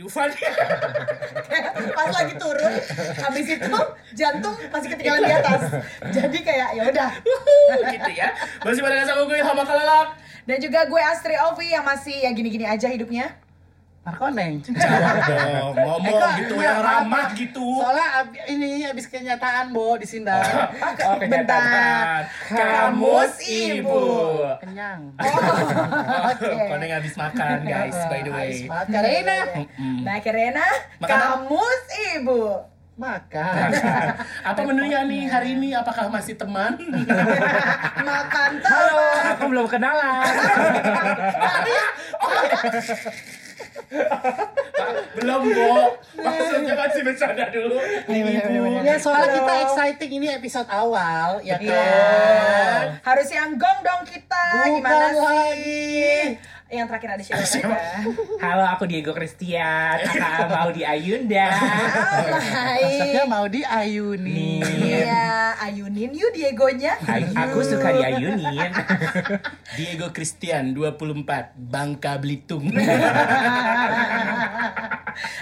Dufan. 0.00 0.32
pas 1.96 2.08
lagi 2.16 2.34
turun 2.40 2.72
habis 3.20 3.46
itu 3.52 3.80
jantung 4.16 4.56
masih 4.72 4.88
ketinggalan 4.96 5.28
di 5.28 5.34
atas 5.36 5.62
jadi 6.08 6.38
kayak 6.40 6.68
ya 6.72 6.82
udah 6.88 7.10
gitu 7.92 8.10
ya. 8.16 8.28
Masih 8.64 8.80
pada 8.80 9.04
sama 9.04 9.28
gue 9.28 9.38
Hama 9.44 9.62
Kalalak. 9.68 10.08
dan 10.48 10.56
juga 10.56 10.88
gue 10.88 11.00
Astri 11.04 11.36
Ovi 11.36 11.76
yang 11.76 11.84
masih 11.84 12.16
ya 12.16 12.32
gini-gini 12.32 12.64
aja 12.64 12.88
hidupnya 12.88 13.36
Markoneng. 14.00 14.64
Jawab 14.64 15.16
dong, 15.28 15.72
ngomong 15.76 16.08
Eh, 16.08 16.16
kok- 16.16 16.36
gitu 16.38 16.54
enggak, 16.56 16.66
yang 16.66 16.80
ramah 16.80 17.26
gitu. 17.36 17.66
Soalnya 17.76 18.06
ab- 18.16 18.44
ini 18.48 18.80
habis 18.80 19.04
kenyataan, 19.06 19.64
Bo, 19.70 19.94
di 19.94 20.08
Sindang. 20.08 20.40
Oh, 21.00 21.16
bentar 21.16 21.20
kenyataan. 21.20 22.22
Kamus 22.48 23.34
Ibu. 23.42 24.04
Kenyang. 24.58 25.00
oke 26.30 26.48
Koneng 26.66 26.90
habis 26.90 27.14
makan 27.14 27.56
guys, 27.62 27.96
by 28.06 28.20
the 28.20 28.32
way. 28.32 28.64
Karena 28.64 29.36
nah 30.00 30.16
apa? 30.18 31.06
kamus 31.06 31.82
ibu 32.12 32.40
makan. 32.96 33.68
Apa 34.44 34.60
menunya 34.62 35.00
nih 35.02 35.24
hari 35.24 35.48
ini? 35.54 35.72
Apakah 35.72 36.08
masih 36.08 36.36
teman? 36.36 36.76
makan 37.96 38.50
Halo, 38.60 38.92
telur 38.92 39.24
aku 39.26 39.44
belum 39.46 39.66
kenalan. 39.66 40.24
Belum, 45.18 45.40
Bo. 45.50 45.74
Maksudnya 46.20 46.74
masih 46.74 47.00
bercanda 47.02 47.44
dulu. 47.50 47.76
Ibu. 48.06 48.84
Ya 48.86 48.96
soalnya 48.98 49.28
Halo. 49.30 49.36
kita 49.42 49.52
exciting 49.66 50.10
ini 50.22 50.26
episode 50.30 50.68
awal, 50.70 51.38
ya 51.42 51.56
kan? 51.58 51.66
Iya. 51.66 51.88
harus 53.02 53.28
yang 53.30 53.54
gong 53.58 53.78
dong 53.82 54.02
kita 54.06 54.42
Bukan 54.54 54.70
gimana 54.80 55.06
sih 55.10 55.20
lagi. 55.22 56.18
Yang 56.70 56.86
terakhir 56.86 57.18
ada 57.18 57.22
siapa, 57.26 57.42
Siapa? 57.42 57.76
Halo, 58.38 58.62
aku 58.70 58.86
Diego 58.86 59.10
Christian. 59.10 59.98
Kakak 60.06 60.46
mau 60.54 60.70
di 60.70 60.86
Ayunda. 60.86 61.50
Maksudnya 61.50 63.26
Hai. 63.26 63.30
mau 63.30 63.50
diayuni. 63.50 64.62
Iya, 64.62 65.58
ayunin 65.58 66.14
yuk 66.14 66.30
Diegonya. 66.30 66.94
Ay- 67.02 67.26
aku 67.26 67.66
suka 67.66 67.90
diayunin. 67.90 68.70
Diego 69.76 70.14
Christian 70.14 70.70
24 70.70 71.58
Bangka 71.58 72.22
Belitung. 72.22 72.70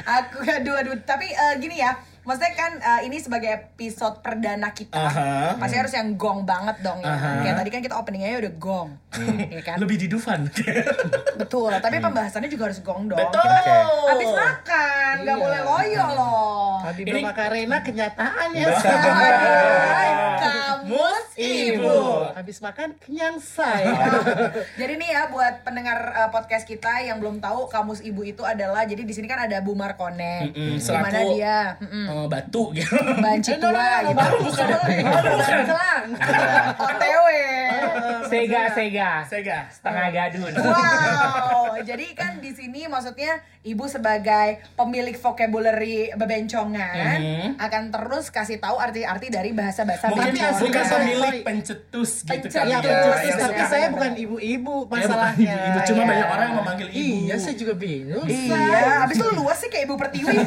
aku 0.08 0.36
aduh 0.42 0.74
aduh 0.80 0.96
tapi 1.04 1.28
eh, 1.28 1.54
gini 1.60 1.78
ya 1.78 1.92
maksudnya 2.28 2.52
kan 2.52 2.72
eh, 2.76 3.00
ini 3.02 3.16
sebagai 3.16 3.48
episode 3.48 4.20
perdana 4.20 4.68
kita 4.70 5.00
Aha. 5.00 5.56
pasti 5.56 5.74
harus 5.74 5.88
yang 5.90 6.12
gong 6.14 6.44
banget 6.44 6.76
dong 6.78 7.00
ya 7.00 7.08
Aha. 7.10 7.40
kayak 7.40 7.56
tadi 7.56 7.70
kan 7.70 7.80
kita 7.80 7.96
openingnya 7.96 8.36
udah 8.38 8.54
gong 8.54 8.88
ya 9.48 9.62
kan 9.62 9.80
Lebih 9.80 9.96
di 9.96 10.06
Dufan. 10.06 10.44
betul 11.40 11.72
tapi 11.74 11.96
pembahasannya 11.98 12.46
juga 12.46 12.68
harus 12.68 12.80
gong 12.80 13.08
dong 13.08 13.16
Betul. 13.18 13.40
Kita 13.40 13.74
habis 14.06 14.28
makan 14.30 15.14
nggak 15.18 15.32
Iya. 15.32 15.42
boleh 15.42 15.60
loyo 15.62 16.04
loh 16.12 16.68
Tadi 16.78 17.00
Ini- 17.00 17.10
belum 17.10 17.24
makan 17.26 17.46
Rena 17.48 17.78
kenyataan 17.80 18.48
ya. 18.52 18.66
Kamus 20.38 21.26
ibu 21.34 21.98
Habis 22.30 22.58
makan 22.58 22.94
kenyang 22.96 23.36
saya. 23.38 23.98
jadi 24.80 24.94
nih 24.94 25.08
ya 25.08 25.22
buat 25.28 25.62
pendengar 25.62 25.98
eh, 26.14 26.30
podcast 26.30 26.64
kita 26.64 27.02
yang 27.02 27.18
belum 27.18 27.38
tahu 27.38 27.66
kamus 27.66 28.00
ibu 28.00 28.22
itu 28.22 28.42
adalah 28.42 28.84
jadi 28.84 29.00
di 29.00 29.10
sini 29.10 29.26
kan 29.26 29.40
ada 29.40 29.58
Bu 29.58 29.74
Markone 29.74 30.48
Mm-mm, 30.48 30.78
di 30.78 30.88
mana 30.88 31.08
selaku- 31.10 31.30
dia 31.32 31.58
mm-mm, 31.78 32.04
Eh, 32.18 32.26
batu 32.28 32.62
gitu. 32.72 32.96
banci 33.16 33.52
tua 33.62 34.02
gitu 34.02 34.26
bukan. 34.40 34.66
bukan. 34.68 35.58
Kelang. 35.64 36.04
OTW 36.76 37.26
Sega, 38.24 38.62
Sega. 38.68 39.10
Sega. 39.24 39.58
Setengah 39.68 40.06
gadun. 40.10 40.52
Wow, 40.52 41.78
jadi 41.88 42.06
kan 42.12 42.38
di 42.38 42.50
sini 42.50 42.84
maksudnya 42.84 43.38
ibu 43.62 43.84
sebagai 43.86 44.60
pemilik 44.74 45.14
vocabulary 45.14 46.12
bebencongan 46.12 47.18
Mhm. 47.18 47.56
akan 47.56 47.82
terus 47.88 48.28
kasih 48.28 48.58
tahu 48.58 48.76
arti-arti 48.76 49.28
dari 49.28 49.50
bahasa-bahasa 49.50 50.08
Mungkin 50.08 50.34
bebencongan. 50.34 50.60
bukan 50.60 50.82
asli- 50.82 50.94
pemilik 50.94 51.40
pencetus 51.42 52.10
gitu 52.20 52.28
Pencetus. 52.28 52.54
kali 52.54 52.68
Ya, 52.68 52.76
ya. 52.76 52.84
pencetus, 52.84 53.18
tapi 53.38 53.54
suka- 53.54 53.68
saya 53.68 53.86
bukan 53.88 54.12
ibu-ibu 54.14 54.74
Ya, 54.74 54.84
bukan 54.84 54.98
masalahnya. 55.00 55.54
ibu-ibu. 55.54 55.78
Cuma 55.86 55.98
Iya. 55.98 56.08
banyak 56.08 56.28
orang 56.28 56.46
yang 56.46 56.58
memanggil 56.58 56.88
ibu. 56.90 57.16
Iya, 57.24 57.34
saya 57.38 57.54
juga 57.56 57.74
bingung. 57.74 58.26
Iya, 58.26 58.60
abis 59.02 59.16
itu 59.16 59.28
luas 59.32 59.56
sih 59.56 59.68
kayak 59.68 59.84
ibu 59.84 59.94
pertiwi. 59.96 60.36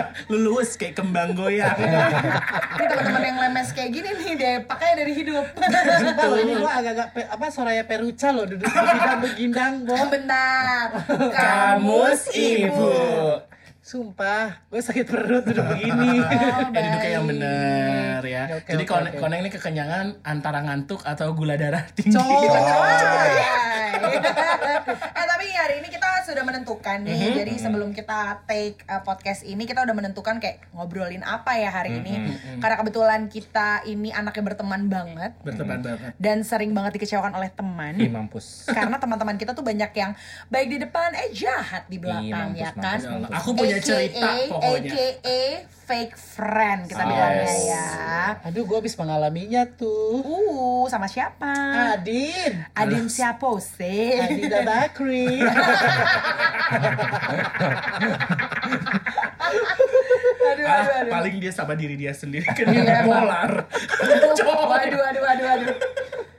Lulus 0.30 0.74
kayak 0.74 0.94
kembang 0.94 1.32
goyang. 1.32 1.76
Ini 1.76 2.84
teman-teman 2.84 3.22
yang 3.22 3.38
lemes 3.40 3.68
kayak 3.70 3.90
gini 3.90 4.10
nih 4.14 4.32
deh, 4.34 4.56
pakai 4.62 4.96
dari 4.96 5.12
hidup. 5.12 5.44
Sumpah 5.54 6.26
loh, 6.26 6.38
ini 6.38 6.52
gua 6.54 6.72
agak-agak 6.74 7.08
pe- 7.10 7.28
apa 7.28 7.46
Soraya 7.48 7.82
Peruca 7.82 8.28
loh 8.30 8.44
duduk 8.44 8.66
begindang 8.66 9.20
begindang, 9.20 9.72
Bo. 9.82 9.96
Bentar. 10.14 10.86
Kamus 11.30 12.30
ibu. 12.30 12.90
Sumpah, 13.80 14.66
gue 14.66 14.82
sakit 14.82 15.06
perut 15.06 15.46
duduk 15.46 15.62
begini. 15.64 16.18
Oh, 16.18 16.26
Ya 16.74 16.82
duduknya 16.82 17.06
yang 17.08 17.22
bener 17.24 18.18
ya. 18.20 18.42
Oke, 18.52 18.74
Jadi 18.74 18.82
oke, 18.82 18.90
koneng, 18.90 19.12
oke. 19.14 19.20
koneng 19.22 19.38
ini 19.40 19.50
kekenyangan 19.52 20.06
antara 20.20 20.58
ngantuk 20.60 21.06
atau 21.06 21.30
gula 21.30 21.54
darah 21.54 21.86
tinggi. 21.94 22.18
Coy. 22.18 22.50
Coy. 22.50 23.30
eh 24.90 25.26
tapi 25.28 25.46
hari 25.52 25.74
ini 25.78 25.88
kita 25.88 26.02
sudah 26.22 26.42
menentukan 26.56 27.04
nih. 27.04 27.20
Mhm. 27.20 27.36
Jadi 27.36 27.52
sebelum 27.60 27.90
kita 27.92 28.18
take 28.44 28.80
uh, 28.86 29.00
podcast 29.00 29.44
ini 29.44 29.62
kita 29.62 29.84
udah 29.84 29.92
menentukan 29.92 30.40
kayak 30.40 30.64
ngobrolin 30.72 31.20
apa 31.20 31.54
ya 31.54 31.68
hari 31.68 32.00
ini. 32.00 32.32
Mhm, 32.32 32.58
Karena 32.58 32.80
kebetulan 32.80 33.20
kita 33.28 33.84
ini 33.84 34.08
anaknya 34.10 34.42
berteman 34.42 34.88
banget 34.88 35.36
Berteman 35.42 35.84
banget. 35.84 36.16
dan 36.16 36.40
sering 36.40 36.72
banget 36.72 36.96
dikecewakan 36.96 37.36
oleh 37.36 37.52
teman. 37.52 37.94
Ih, 37.96 38.08
mampus. 38.08 38.64
Karena 38.76 38.96
teman-teman 38.96 39.36
kita 39.36 39.52
tuh 39.52 39.62
banyak 39.62 39.92
yang 39.92 40.16
baik 40.48 40.68
di 40.68 40.78
depan 40.80 41.12
eh 41.12 41.28
jahat 41.30 41.84
di 41.86 42.00
belakang 42.00 42.56
mampus, 42.56 42.62
ya 42.62 42.70
kan. 42.72 42.96
mampus, 42.96 43.04
mampus. 43.06 43.36
Aku 43.36 43.50
punya 43.52 43.78
cerita 43.78 44.28
pokoknya. 44.48 44.92
AKA 44.96 45.40
fake 45.86 46.14
friend 46.14 46.86
kita 46.86 46.98
Yes. 46.98 47.08
bilangnya 47.08 47.54
ya. 47.64 47.88
Aduh, 48.42 48.62
gue 48.62 48.76
habis 48.76 48.94
mengalaminya 48.94 49.62
tuh. 49.70 50.18
Uh, 50.18 50.82
sama 50.86 51.06
siapa? 51.06 51.46
Adin. 51.94 52.66
Adin 52.72 53.06
siapa 53.06 53.46
sih? 53.56 54.18
Adida 54.18 54.62
Bakri. 54.62 55.38
aduh, 59.46 60.64
Ah, 60.64 60.80
aduh, 60.80 60.94
aduh. 60.98 61.12
paling 61.12 61.36
dia 61.38 61.52
sama 61.52 61.74
diri 61.74 61.94
dia 61.94 62.12
sendiri 62.12 62.46
kan 62.46 62.66
Iya, 62.66 62.82
dia 62.82 62.98
polar. 63.02 63.50
waduh, 64.66 64.66
waduh, 64.66 65.22
waduh, 65.22 65.44
waduh. 65.44 65.76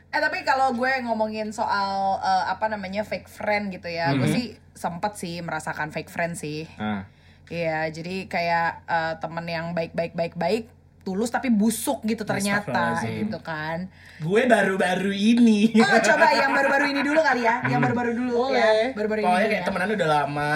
Eh 0.08 0.20
tapi 0.20 0.42
kalau 0.42 0.74
gue 0.74 0.92
ngomongin 1.04 1.52
soal 1.52 2.18
eh, 2.20 2.44
apa 2.48 2.68
namanya 2.68 3.04
fake 3.04 3.28
friend 3.28 3.70
gitu 3.70 3.88
ya, 3.88 4.12
gue 4.14 4.26
Mhm. 4.26 4.34
sih 4.34 4.46
sempet 4.74 5.14
sih 5.16 5.40
merasakan 5.40 5.90
fake 5.90 6.10
friend 6.10 6.36
sih. 6.36 6.66
Ah. 6.76 7.06
Iya, 7.48 7.88
jadi 7.92 8.28
kayak 8.28 8.70
eh, 8.88 9.14
temen 9.24 9.46
yang 9.48 9.72
baik-baik 9.72 10.14
baik-baik 10.14 10.64
tulus 11.08 11.32
tapi 11.32 11.48
busuk 11.48 12.04
gitu 12.04 12.28
ternyata 12.28 13.00
gitu 13.00 13.40
kan. 13.40 13.88
Gue 14.20 14.44
baru-baru 14.44 15.16
ini. 15.16 15.72
Oh 15.80 16.00
coba 16.04 16.36
yang 16.36 16.52
baru-baru 16.52 16.92
ini 16.92 17.02
dulu 17.08 17.24
kali 17.24 17.48
ya, 17.48 17.64
yang 17.72 17.80
baru-baru 17.80 18.12
dulu 18.12 18.52
Boleh. 18.52 18.92
ya, 18.92 18.92
baru-baru 18.92 19.20
ini. 19.24 19.28
Pokoknya 19.32 19.48
kayak 19.48 19.64
ya. 19.64 19.68
temenan 19.72 19.90
udah 19.96 20.10
lama. 20.12 20.56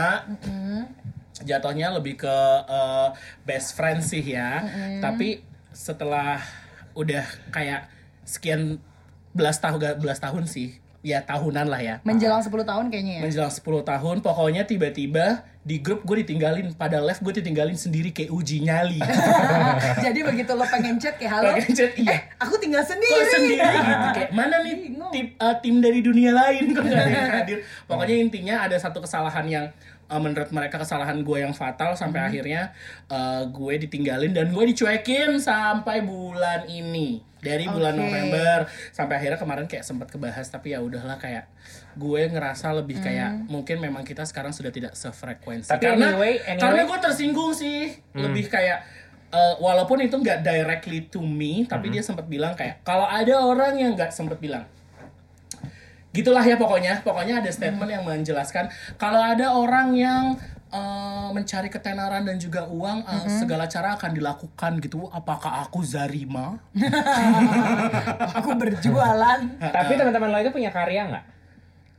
Jatuhnya 1.41 1.87
lebih 1.95 2.19
ke 2.19 2.37
eh, 2.67 3.09
best 3.47 3.79
friend 3.79 4.03
sih 4.03 4.19
ya. 4.19 4.59
Tapi 4.99 5.39
setelah 5.71 6.43
udah 6.99 7.23
kayak 7.55 7.87
sekian 8.27 8.83
belas 9.31 9.63
tahun 9.63 10.03
belas 10.03 10.19
tahun 10.19 10.51
sih. 10.51 10.80
Ya 11.01 11.25
tahunan 11.25 11.65
lah 11.65 11.81
ya. 11.81 11.95
Menjelang 12.05 12.45
10 12.45 12.53
tahun 12.61 12.85
kayaknya 12.93 13.13
ya. 13.17 13.21
Menjelang 13.25 13.53
10 13.53 13.65
tahun 13.81 14.15
pokoknya 14.21 14.69
tiba-tiba 14.69 15.45
di 15.61 15.77
grup 15.77 16.01
gue 16.05 16.25
ditinggalin 16.25 16.73
pada 16.73 17.01
live 17.01 17.21
gue 17.21 17.41
ditinggalin 17.41 17.77
sendiri 17.77 18.09
kayak 18.13 18.33
uji 18.33 18.65
nyali. 18.65 19.01
Jadi 20.05 20.19
begitu 20.25 20.51
lo 20.53 20.65
pengen 20.65 20.97
chat 20.97 21.17
kayak 21.17 21.31
halo. 21.37 21.53
Pengen 21.53 21.73
chat, 21.73 21.93
iya. 21.97 22.17
Eh, 22.17 22.19
aku 22.41 22.57
tinggal 22.57 22.81
kok 22.81 22.97
sendiri. 22.97 23.29
sendiri 23.29 23.77
gitu 23.93 24.07
kayak 24.17 24.31
mana 24.33 24.55
nih 24.65 24.75
tim 25.13 25.25
eh, 25.37 25.55
tim 25.61 25.75
dari 25.77 25.99
dunia 26.01 26.31
lain 26.33 26.73
kok 26.73 26.81
nggak 26.81 27.03
ada 27.05 27.13
yang 27.13 27.33
hadir 27.43 27.57
pokoknya 27.85 28.15
intinya 28.17 28.55
ada 28.65 28.77
satu 28.79 29.03
kesalahan 29.03 29.45
yang 29.45 29.65
eh, 30.09 30.19
menurut 30.19 30.49
mereka 30.49 30.81
kesalahan 30.81 31.21
gue 31.21 31.37
yang 31.37 31.53
fatal 31.53 31.93
sampai 31.93 32.25
akhirnya 32.25 32.73
eh, 33.11 33.43
gue 33.51 33.73
ditinggalin 33.85 34.33
dan 34.33 34.49
gue 34.49 34.63
dicuekin 34.73 35.37
sampai 35.37 36.01
bulan 36.01 36.65
ini 36.65 37.21
dari 37.41 37.65
bulan 37.65 37.97
Oke. 37.97 38.01
November 38.05 38.57
sampai 38.93 39.17
akhirnya 39.17 39.39
kemarin 39.41 39.65
kayak 39.65 39.81
sempat 39.81 40.13
kebahas 40.13 40.47
tapi 40.47 40.77
ya 40.77 40.79
udahlah 40.79 41.17
kayak 41.17 41.49
gue 41.97 42.21
ngerasa 42.29 42.71
lebih 42.77 43.01
kayak 43.01 43.49
mungkin 43.49 43.81
memang 43.81 44.05
kita 44.05 44.23
sekarang 44.23 44.53
sudah 44.53 44.69
tidak 44.69 44.93
sefrekuensi. 44.93 45.67
Tapi 45.67 45.81
karena 45.83 46.13
anyway- 46.13 46.39
anyway- 46.45 46.61
karena 46.61 46.81
gue 46.85 46.99
tersinggung 47.01 47.51
sih. 47.51 47.97
Lebih 48.13 48.47
kayak 48.47 48.85
eh, 49.31 49.55
walaupun 49.57 50.03
itu 50.05 50.15
nggak 50.15 50.43
directly 50.45 51.07
to 51.09 51.23
me 51.23 51.63
tapi 51.65 51.87
dia 51.89 52.03
sempat 52.05 52.27
bilang 52.27 52.53
kayak 52.53 52.83
kalau 52.85 53.07
ada 53.09 53.41
orang 53.41 53.73
yang 53.75 53.91
nggak 53.97 54.13
sempat 54.13 54.37
bilang. 54.37 54.63
Gitulah 56.11 56.43
ya 56.43 56.59
pokoknya. 56.59 57.01
Pokoknya 57.01 57.39
ada 57.39 57.49
statement 57.49 57.87
yang 57.87 58.03
menjelaskan 58.03 58.67
kalau 58.99 59.23
ada 59.23 59.55
orang 59.55 59.95
yang 59.95 60.35
eh, 60.71 61.29
mencari 61.35 61.69
ketenaran 61.69 62.23
dan 62.23 62.39
juga 62.39 62.65
uang 62.67 63.03
eh, 63.03 63.27
segala 63.43 63.67
cara 63.67 63.99
akan 63.99 64.11
dilakukan 64.15 64.71
gitu 64.79 65.11
apakah 65.11 65.67
aku 65.67 65.83
Zarima 65.83 66.57
aku 68.39 68.49
berjualan. 68.55 69.39
Tapi 69.75 69.91
teman-teman 69.99 70.31
lo 70.31 70.37
itu 70.39 70.51
punya 70.51 70.71
karya 70.71 71.11
nggak? 71.11 71.25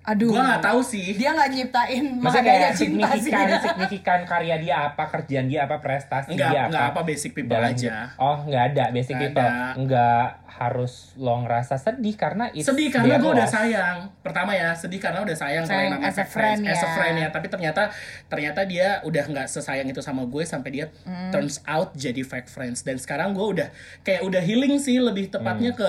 Aduh. 0.04 0.30
Gua 0.30 0.42
nggak 0.44 0.64
tahu 0.64 0.80
sih. 0.82 1.14
Dia 1.14 1.30
nggak 1.30 1.48
nyiptain 1.48 2.04
Masa 2.16 2.42
makanya 2.42 2.50
kayak 2.58 2.74
cinta 2.74 3.06
sih. 3.08 3.22
signifikan, 3.22 3.46
signifikan 3.64 4.20
karya 4.24 4.56
dia 4.58 4.74
apa, 4.84 5.04
kerjaan 5.08 5.46
dia 5.46 5.60
apa, 5.62 5.78
prestasi 5.78 6.34
Enggak, 6.34 6.50
dia 6.50 6.62
enggak 6.66 6.84
apa. 6.84 6.92
apa 6.92 7.00
basic 7.04 7.30
people 7.32 7.54
Dalam 7.54 7.70
aja. 7.70 8.10
Oh, 8.16 8.36
nggak 8.40 8.64
ada 8.68 8.84
basic 8.90 9.14
Nggak 9.14 9.30
people. 9.30 9.46
ada. 9.46 9.68
Nggak 9.76 10.26
harus 10.52 10.92
lo 11.16 11.34
ngerasa 11.40 11.74
sedih 11.76 12.12
karena 12.14 12.44
it's 12.50 12.64
sedih 12.64 12.86
karena 12.88 13.16
gue 13.16 13.30
udah 13.32 13.48
sayang 13.48 13.96
pertama 14.20 14.52
ya 14.52 14.70
sedih 14.72 15.00
karena 15.00 15.20
udah 15.20 15.32
sayang 15.32 15.64
Sayang 15.64 15.80
yang 15.88 15.92
namanya 15.96 16.06
as 16.06 16.14
a 16.14 16.20
fake 16.20 16.30
friends 16.30 16.60
friend 16.60 16.68
as 16.68 16.76
a 16.76 16.84
ya. 16.84 16.92
friend 16.92 17.14
ya 17.16 17.28
tapi 17.30 17.46
ternyata 17.48 17.82
ternyata 18.26 18.60
dia 18.62 18.88
udah 19.02 19.24
nggak 19.24 19.48
sesayang 19.48 19.86
itu 19.86 19.98
sama 19.98 20.22
gue 20.24 20.44
sampai 20.44 20.70
dia 20.70 20.86
Hmm. 21.02 21.32
turns 21.32 21.64
out 21.64 21.96
jadi 21.96 22.20
fake 22.20 22.46
friends 22.46 22.82
dan 22.82 22.94
sekarang 22.96 23.32
gue 23.32 23.42
udah 23.42 23.68
kayak 24.02 24.22
udah 24.22 24.38
healing 24.40 24.76
sih 24.76 24.98
lebih 24.98 25.30
tepatnya 25.30 25.72
Hmm. 25.72 25.80
ke 25.80 25.88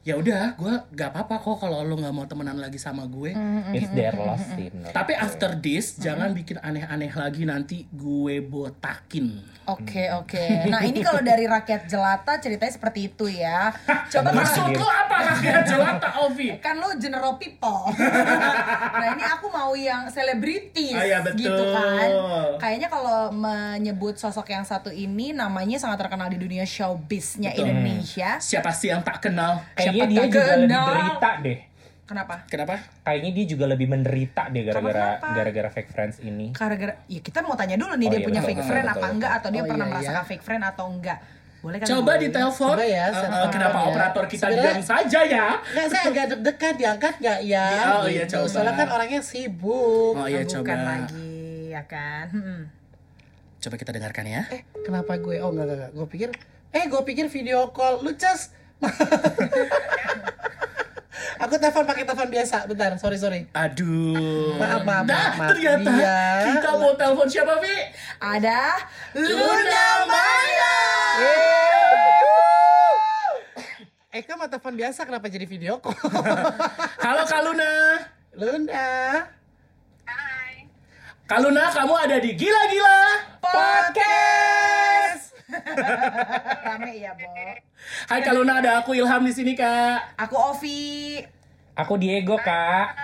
ya 0.00 0.16
udah 0.16 0.56
gue 0.56 0.74
gak 0.96 1.12
apa-apa 1.12 1.44
kok 1.44 1.60
kalau 1.60 1.84
lo 1.84 1.92
nggak 2.00 2.14
mau 2.16 2.24
temenan 2.24 2.56
lagi 2.56 2.80
sama 2.80 3.04
gue. 3.04 3.36
Hmm. 3.36 3.76
It's 3.76 3.92
their 3.92 4.16
loss 4.16 4.44
sih 4.56 4.72
tapi 4.90 5.12
after 5.12 5.52
this 5.60 6.00
jangan 6.00 6.32
bikin 6.32 6.56
aneh-aneh 6.60 7.12
lagi 7.12 7.44
nanti 7.44 7.84
gue 7.92 8.40
botakin. 8.40 9.44
Oke 9.68 10.10
oke. 10.10 10.66
Nah 10.66 10.82
ini 10.82 11.04
kalau 11.04 11.22
dari 11.22 11.46
rakyat 11.46 11.86
jelata 11.86 12.40
ceritanya 12.42 12.72
seperti 12.74 13.12
itu 13.12 13.30
ya. 13.30 13.70
Coba 14.10 14.34
maksud 14.34 14.72
kalau 14.72 14.82
lo 14.82 14.88
apa 14.88 15.09
rakyat 15.22 15.62
jelata 15.64 16.08
Ovi 16.20 16.48
kan 16.58 16.74
lo 16.74 16.92
general 16.94 17.36
people. 17.36 17.90
nah 18.94 19.06
ini 19.08 19.22
aku 19.22 19.46
mau 19.48 19.72
yang 19.72 20.06
selebritis 20.06 20.92
Ah, 20.92 21.04
iya, 21.04 21.18
betul. 21.20 21.46
gitu 21.46 21.62
kan. 21.70 22.08
Kayaknya 22.56 22.88
kalau 22.88 23.30
menyebut 23.30 24.14
sosok 24.14 24.48
yang 24.48 24.62
satu 24.62 24.88
ini 24.88 25.32
namanya 25.32 25.76
sangat 25.76 26.00
terkenal 26.00 26.26
di 26.26 26.36
dunia 26.36 26.64
showbiznya 26.64 27.50
Betul. 27.50 27.66
Indonesia. 27.66 28.36
siapa 28.38 28.70
sih 28.70 28.88
yang 28.88 29.00
tak 29.00 29.20
kenal 29.20 29.60
Kayaknya 29.72 29.92
Siapa 29.96 30.04
dia 30.06 30.16
tak 30.16 30.26
juga 30.26 30.40
lebih 30.40 30.56
kenal? 30.66 30.86
derita 30.86 31.30
deh. 31.40 31.58
Kenapa? 32.02 32.42
kenapa 32.44 32.74
Kayaknya 33.00 33.30
dia 33.32 33.44
juga 33.46 33.64
lebih 33.66 33.86
menderita 33.86 34.42
deh 34.46 34.62
gara-gara 34.64 35.06
gara-gara 35.22 35.68
fake 35.70 35.90
friends 35.90 36.16
ini. 36.20 36.50
Gara-gara 36.50 36.98
ya 37.06 37.20
kita 37.20 37.38
mau 37.40 37.54
tanya 37.54 37.76
dulu 37.76 37.94
nih 37.94 38.02
Oh, 38.02 38.10
dia 38.10 38.18
iya, 38.18 38.26
punya 38.26 38.40
betul, 38.40 38.48
fake 38.48 38.58
betul, 38.58 38.68
friend 38.68 38.82
betul, 38.82 38.90
apa 38.92 39.00
betul. 39.00 39.14
enggak 39.14 39.32
atau 39.32 39.48
dia 39.48 39.60
Oh, 39.60 39.68
pernah 39.68 39.78
iya, 39.80 39.92
merasakan 39.92 40.18
iya. 40.18 40.28
fake 40.28 40.42
friend 40.42 40.62
atau 40.64 40.84
enggak. 40.88 41.18
Boleh 41.60 41.76
kan? 41.76 41.86
Coba 41.86 42.12
ditelepon. 42.16 42.72
Coba 42.72 42.82
ya, 42.82 43.04
tahu 43.10 43.46
kenapa 43.50 43.76
ya. 43.76 43.84
operator 43.86 44.24
kita 44.26 44.42
Sebenarnya- 44.42 44.72
diam 44.72 44.80
saja 44.82 45.20
ya? 45.22 45.46
Nggak, 45.60 45.86
saya 45.86 46.02
agak 46.06 46.26
deg-degan 46.30 46.74
diangkat 46.74 47.14
nggak 47.18 47.38
ya? 47.44 47.66
Oh, 47.92 48.06
iya, 48.06 48.24
Gitu. 48.24 48.32
coba. 48.34 48.48
Soalnya 48.48 48.74
kan 48.74 48.88
orangnya 48.90 49.20
sibuk. 49.20 50.14
Oh 50.14 50.24
iya 50.24 50.40
Bukan 50.40 50.56
coba. 50.58 50.74
lagi 50.80 51.36
ya 51.68 51.82
kan. 51.84 52.26
Hmm. 52.30 52.60
Coba 53.58 53.74
kita 53.76 53.90
dengarkan 53.90 54.24
ya. 54.24 54.42
Eh, 54.48 54.64
kenapa 54.80 55.12
gue? 55.16 55.36
Oh, 55.38 55.48
enggak, 55.48 55.64
enggak, 55.66 55.76
enggak. 55.78 55.90
Gue 55.92 56.06
pikir, 56.08 56.28
eh, 56.70 56.84
gue 56.86 57.02
pikir 57.04 57.28
video 57.28 57.68
call. 57.68 58.00
Lu 58.00 58.12
cas. 58.14 58.56
Aku 61.38 61.56
telepon 61.56 61.84
pakai 61.84 62.04
telepon 62.04 62.28
biasa. 62.28 62.64
Bentar, 62.64 62.96
sorry, 62.96 63.16
sorry. 63.16 63.40
Aduh. 63.54 64.56
Maaf, 64.56 64.80
maaf, 64.82 65.04
Nah, 65.04 65.28
maaf, 65.34 65.48
ternyata 65.50 65.88
Dia- 65.90 66.44
kita 66.50 66.70
mau 66.74 66.92
telepon 66.94 67.24
siapa, 67.26 67.56
Vi? 67.58 67.76
Ada 68.18 68.76
Luna 69.14 69.86
Maya. 70.06 70.76
Eh, 71.18 71.49
kan 74.10 74.34
mau 74.34 74.50
telepon 74.50 74.74
biasa, 74.74 75.06
kenapa 75.06 75.30
jadi 75.30 75.46
video 75.46 75.78
call? 75.78 75.94
Halo 77.06 77.22
Kaluna. 77.30 78.02
Luna. 78.34 78.90
Kaluna, 81.30 81.70
kamu 81.70 81.94
ada 81.94 82.18
di 82.18 82.34
Gila 82.34 82.62
Gila. 82.66 82.98
Podcast. 83.38 85.30
Rame 86.66 86.98
ya, 86.98 87.14
Bo. 87.14 87.30
Hai 88.10 88.18
Kaluna, 88.26 88.58
ada 88.58 88.82
aku 88.82 88.98
Ilham 88.98 89.22
di 89.22 89.30
sini, 89.30 89.54
Kak. 89.54 90.18
Aku 90.18 90.34
Ovi. 90.34 91.22
Aku 91.78 91.94
Diego, 91.94 92.34
Kak. 92.34 92.98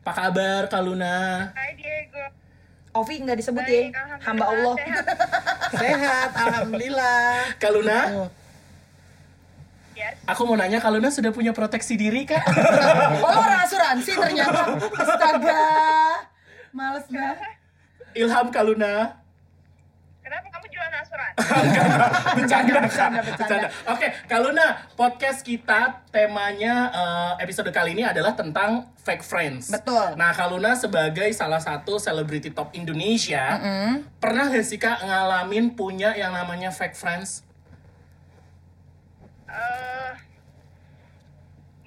Apa 0.00 0.12
kabar 0.16 0.64
Kaluna? 0.72 1.52
Hai 1.52 1.76
Diego. 1.76 2.24
Ovi 2.96 3.20
nggak 3.20 3.36
disebut 3.36 3.68
ya, 3.68 3.92
Baik, 3.92 4.24
hamba 4.24 4.44
Allah. 4.48 4.74
Sehat. 4.80 5.04
Sehat, 5.84 6.30
alhamdulillah. 6.40 7.28
Kaluna, 7.60 7.98
Oh. 8.16 8.28
Aku 10.28 10.44
mau 10.44 10.56
nanya 10.60 10.78
Kaluna 10.78 11.08
sudah 11.08 11.32
punya 11.32 11.56
proteksi 11.56 11.96
diri, 11.96 12.28
Kak? 12.28 12.44
Oh, 13.18 13.32
lo 13.32 13.40
orang 13.40 13.64
asuransi 13.64 14.12
ternyata. 14.14 14.76
Astaga. 14.76 15.62
Males 16.70 17.06
banget. 17.08 17.52
Ilham 18.12 18.46
Kaluna. 18.52 19.16
Kenapa 20.20 20.46
kamu 20.52 20.66
jualan 20.68 20.94
asuransi? 21.00 21.36
bercanda, 22.36 22.72
bercanda, 22.84 23.20
bercanda. 23.24 23.68
Oke, 23.88 24.06
Kaluna, 24.28 24.66
podcast 24.92 25.40
kita 25.40 26.04
temanya 26.12 26.92
eh, 26.92 27.32
episode 27.48 27.72
kali 27.72 27.96
ini 27.96 28.04
adalah 28.04 28.36
tentang 28.36 28.92
fake 29.00 29.24
friends. 29.24 29.72
Betul. 29.72 30.20
Nah, 30.20 30.36
Kaluna 30.36 30.76
sebagai 30.76 31.32
salah 31.32 31.64
satu 31.64 31.96
selebriti 31.96 32.52
top 32.52 32.76
Indonesia, 32.76 33.56
pernah 34.20 34.52
gak 34.52 34.66
sih 34.68 34.76
Kak 34.76 35.00
ngalamin 35.00 35.72
punya 35.72 36.12
yang 36.12 36.36
namanya 36.36 36.68
fake 36.68 36.94
friends? 36.94 37.48
Eh, 39.48 40.12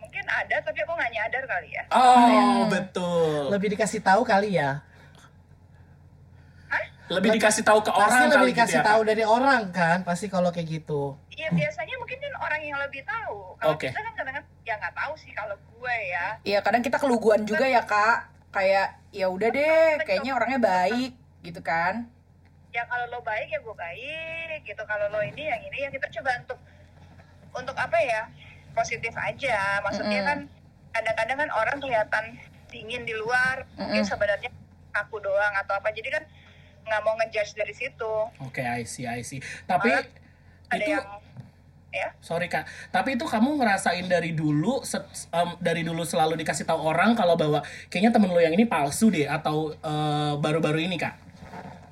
mungkin 0.01 0.25
ada 0.25 0.50
tapi 0.63 0.79
aku 0.85 0.93
nggak 0.95 1.11
nyadar 1.11 1.43
kali 1.45 1.69
ya. 1.73 1.83
Oh, 1.91 2.65
betul. 2.69 3.51
lebih 3.51 3.73
dikasih 3.75 4.01
tahu 4.01 4.21
kali 4.23 4.55
ya. 4.57 4.81
Lebih 7.11 7.35
dikasih 7.35 7.67
tahu 7.67 7.83
ke 7.83 7.91
Pasti 7.91 7.99
orang 8.07 8.21
lebih 8.23 8.31
kali 8.31 8.47
gitu 8.47 8.51
dikasih 8.55 8.79
ya. 8.79 8.87
tahu 8.87 9.01
dari 9.03 9.23
orang 9.27 9.61
kan, 9.75 9.97
pasti 10.07 10.31
kalau 10.31 10.47
kayak 10.47 10.79
gitu. 10.79 11.19
Iya 11.35 11.51
biasanya 11.51 11.95
mungkin 11.99 12.17
kan 12.23 12.33
orang 12.39 12.61
yang 12.63 12.79
lebih 12.79 13.03
tahu. 13.03 13.59
Kalau 13.59 13.75
Oke. 13.75 13.91
kita 13.91 13.99
kan 13.99 14.13
kadang-kadang 14.15 14.47
ya 14.63 14.73
nggak 14.79 14.95
tahu 14.95 15.13
sih 15.19 15.31
kalau 15.35 15.55
gue 15.59 15.95
ya. 16.07 16.25
Iya, 16.47 16.59
kadang 16.63 16.79
kita 16.79 16.97
keluguan 17.03 17.43
juga 17.43 17.67
ya, 17.67 17.83
Kak. 17.83 18.31
Kayak 18.55 18.95
ya 19.11 19.27
udah 19.27 19.49
deh, 19.51 19.99
kayaknya 20.07 20.31
orangnya 20.39 20.59
baik 20.63 21.11
gitu 21.43 21.59
kan. 21.59 22.07
Ya 22.71 22.87
kalau 22.87 23.03
lo 23.11 23.19
baik 23.27 23.51
ya 23.51 23.59
gue 23.59 23.75
baik 23.75 24.63
gitu. 24.63 24.83
Kalau 24.87 25.11
lo 25.11 25.19
ini 25.19 25.43
yang 25.51 25.61
ini 25.67 25.77
ya 25.83 25.89
kita 25.91 26.07
coba 26.15 26.31
untuk 26.39 26.59
untuk 27.51 27.75
apa 27.75 27.97
ya 27.99 28.31
positif 28.71 29.13
aja. 29.13 29.79
Maksudnya 29.81 30.21
Mm-mm. 30.21 30.29
kan 30.29 30.39
kadang-kadang 30.91 31.37
kan 31.47 31.49
orang 31.51 31.77
kelihatan 31.79 32.23
dingin 32.67 33.03
di 33.03 33.13
luar. 33.13 33.67
Mungkin 33.75 34.01
Mm-mm. 34.01 34.09
sebenarnya 34.09 34.49
aku 34.91 35.19
doang 35.19 35.53
atau 35.55 35.75
apa. 35.75 35.91
Jadi 35.91 36.09
kan 36.09 36.23
nggak 36.81 37.01
mau 37.05 37.13
ngejudge 37.19 37.53
dari 37.53 37.71
situ. 37.71 38.13
Oke, 38.41 38.61
I 38.61 38.83
see, 38.83 39.05
I 39.05 39.21
see. 39.21 39.39
Tapi 39.63 39.91
Malah 39.91 40.03
Ada 40.71 40.79
itu 40.79 40.91
yang 40.95 41.05
ya 41.91 42.07
sorry 42.23 42.47
Kak, 42.47 42.63
tapi 42.87 43.19
itu 43.19 43.27
kamu 43.27 43.59
ngerasain 43.59 44.07
dari 44.07 44.31
dulu 44.31 44.79
set- 44.87 45.27
em, 45.27 45.59
dari 45.59 45.83
dulu 45.83 46.07
selalu 46.07 46.39
dikasih 46.39 46.63
tahu 46.63 46.79
orang 46.79 47.19
kalau 47.19 47.35
bahwa 47.35 47.59
kayaknya 47.91 48.15
temen 48.15 48.31
lo 48.31 48.39
yang 48.39 48.55
ini 48.55 48.63
palsu 48.63 49.11
deh 49.11 49.27
atau 49.27 49.75
eh, 49.75 50.33
baru-baru 50.39 50.79
ini 50.87 50.95
Kak? 50.95 51.19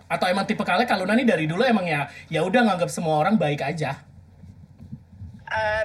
Atau 0.07 0.31
emang 0.31 0.47
tipe 0.47 0.63
kalian 0.63 0.87
Kaluna 0.87 1.11
nih 1.19 1.27
dari 1.27 1.43
dulu 1.45 1.67
emang 1.67 1.83
ya 1.83 2.07
ya 2.31 2.47
udah 2.47 2.63
nganggap 2.63 2.87
semua 2.87 3.19
orang 3.19 3.35
baik 3.35 3.59
aja. 3.59 3.99
eh, 5.51 5.83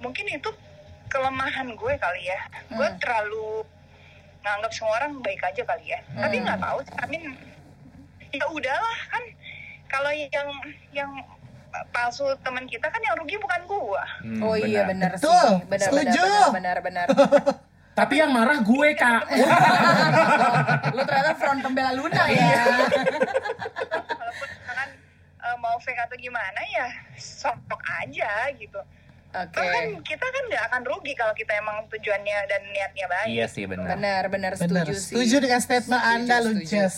mungkin 0.00 0.26
itu 0.26 0.50
kelemahan 1.06 1.68
gue 1.70 1.92
kali 1.96 2.22
ya. 2.24 2.40
Gue 2.68 2.88
terlalu 2.98 3.64
nganggap 4.40 4.72
semua 4.72 4.96
orang 4.96 5.20
baik 5.20 5.40
aja 5.44 5.62
kali 5.62 5.84
ya. 5.86 6.00
Tapi 6.16 6.36
nggak 6.40 6.58
tahu. 6.58 6.78
sih, 6.82 6.94
I 6.96 7.06
mean, 7.06 7.24
ya 8.30 8.44
udahlah 8.48 8.98
kan. 9.08 9.22
Kalau 9.86 10.10
yang 10.14 10.48
yang 10.90 11.10
palsu 11.90 12.26
teman 12.40 12.66
kita 12.66 12.86
kan 12.86 12.98
yang 12.98 13.14
rugi 13.14 13.38
bukan 13.38 13.60
gua. 13.66 14.02
Hmm, 14.22 14.42
Oh 14.42 14.54
iya 14.54 14.86
benar 14.86 15.14
sih. 15.14 15.22
Betul, 15.22 15.50
Benar 15.66 15.86
setuju. 15.86 16.22
benar 16.50 16.78
benar 16.82 17.06
benar. 17.06 17.06
Tapi 17.98 18.14
yang 18.16 18.32
marah 18.32 18.58
gue 18.58 18.88
Kak. 18.96 19.22
Lu 20.94 21.02
ternyata 21.04 21.32
front 21.36 21.60
pembela 21.60 21.92
Luna 21.92 22.24
ya. 22.26 22.64
Walaupun 24.16 24.48
misalkan 24.48 24.88
eh, 25.42 25.56
mau 25.58 25.76
fake 25.76 26.00
atau 26.00 26.16
gimana 26.16 26.60
ya 26.70 26.86
sok 27.18 27.60
aja 27.82 28.30
gitu. 28.56 28.80
Oke. 29.30 29.54
Toh 29.54 29.62
kan 29.64 29.86
kita 30.02 30.26
kan 30.26 30.42
nggak 30.44 30.64
akan 30.66 30.82
rugi 30.82 31.12
kalau 31.14 31.30
kita 31.32 31.54
emang 31.54 31.86
tujuannya 31.86 32.38
dan 32.44 32.60
niatnya 32.66 33.06
baik. 33.06 33.28
Iya 33.30 33.46
sih 33.46 33.64
benar. 33.64 33.94
Benar 33.94 34.24
benar 34.26 34.52
Benar. 34.54 34.82
setuju 34.82 34.92
sih. 34.92 35.14
Setuju 35.14 35.36
dengan 35.38 35.60
statement 35.60 36.02
Setuju, 36.02 36.14
Anda, 36.18 36.34
lu 36.36 36.50
setuju. 36.52 36.66
Jess. 36.66 36.94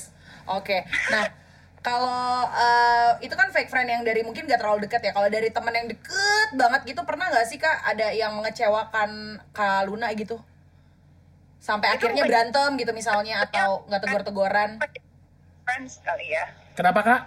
Oke. 0.48 0.78
Nah, 1.08 1.26
kalau 1.78 2.24
eh, 2.48 3.10
itu 3.20 3.34
kan 3.34 3.52
fake 3.52 3.68
friend 3.68 3.84
yang 3.86 4.00
dari 4.00 4.22
mungkin 4.22 4.46
gak 4.46 4.58
terlalu 4.58 4.86
dekat 4.86 5.02
ya. 5.02 5.12
Kalau 5.12 5.28
dari 5.28 5.48
teman 5.48 5.72
yang 5.72 5.86
deket 5.86 6.48
banget 6.54 6.80
gitu 6.86 7.00
pernah 7.02 7.28
nggak 7.28 7.46
sih 7.46 7.56
Kak 7.56 7.76
ada 7.84 8.08
yang 8.10 8.32
mengecewakan 8.32 9.10
Kak 9.50 9.84
Luna 9.84 10.08
gitu? 10.12 10.40
Sampai 11.58 11.92
Itu 11.92 12.08
akhirnya 12.08 12.24
bukan- 12.24 12.30
berantem 12.32 12.70
gitu 12.76 12.92
misalnya 12.92 13.44
atau 13.44 13.84
nggak 13.86 14.00
tegur-teguran? 14.00 14.70
Friends 15.62 16.00
kali 16.00 16.26
ya. 16.26 16.48
Kenapa 16.72 17.00
Kak? 17.02 17.20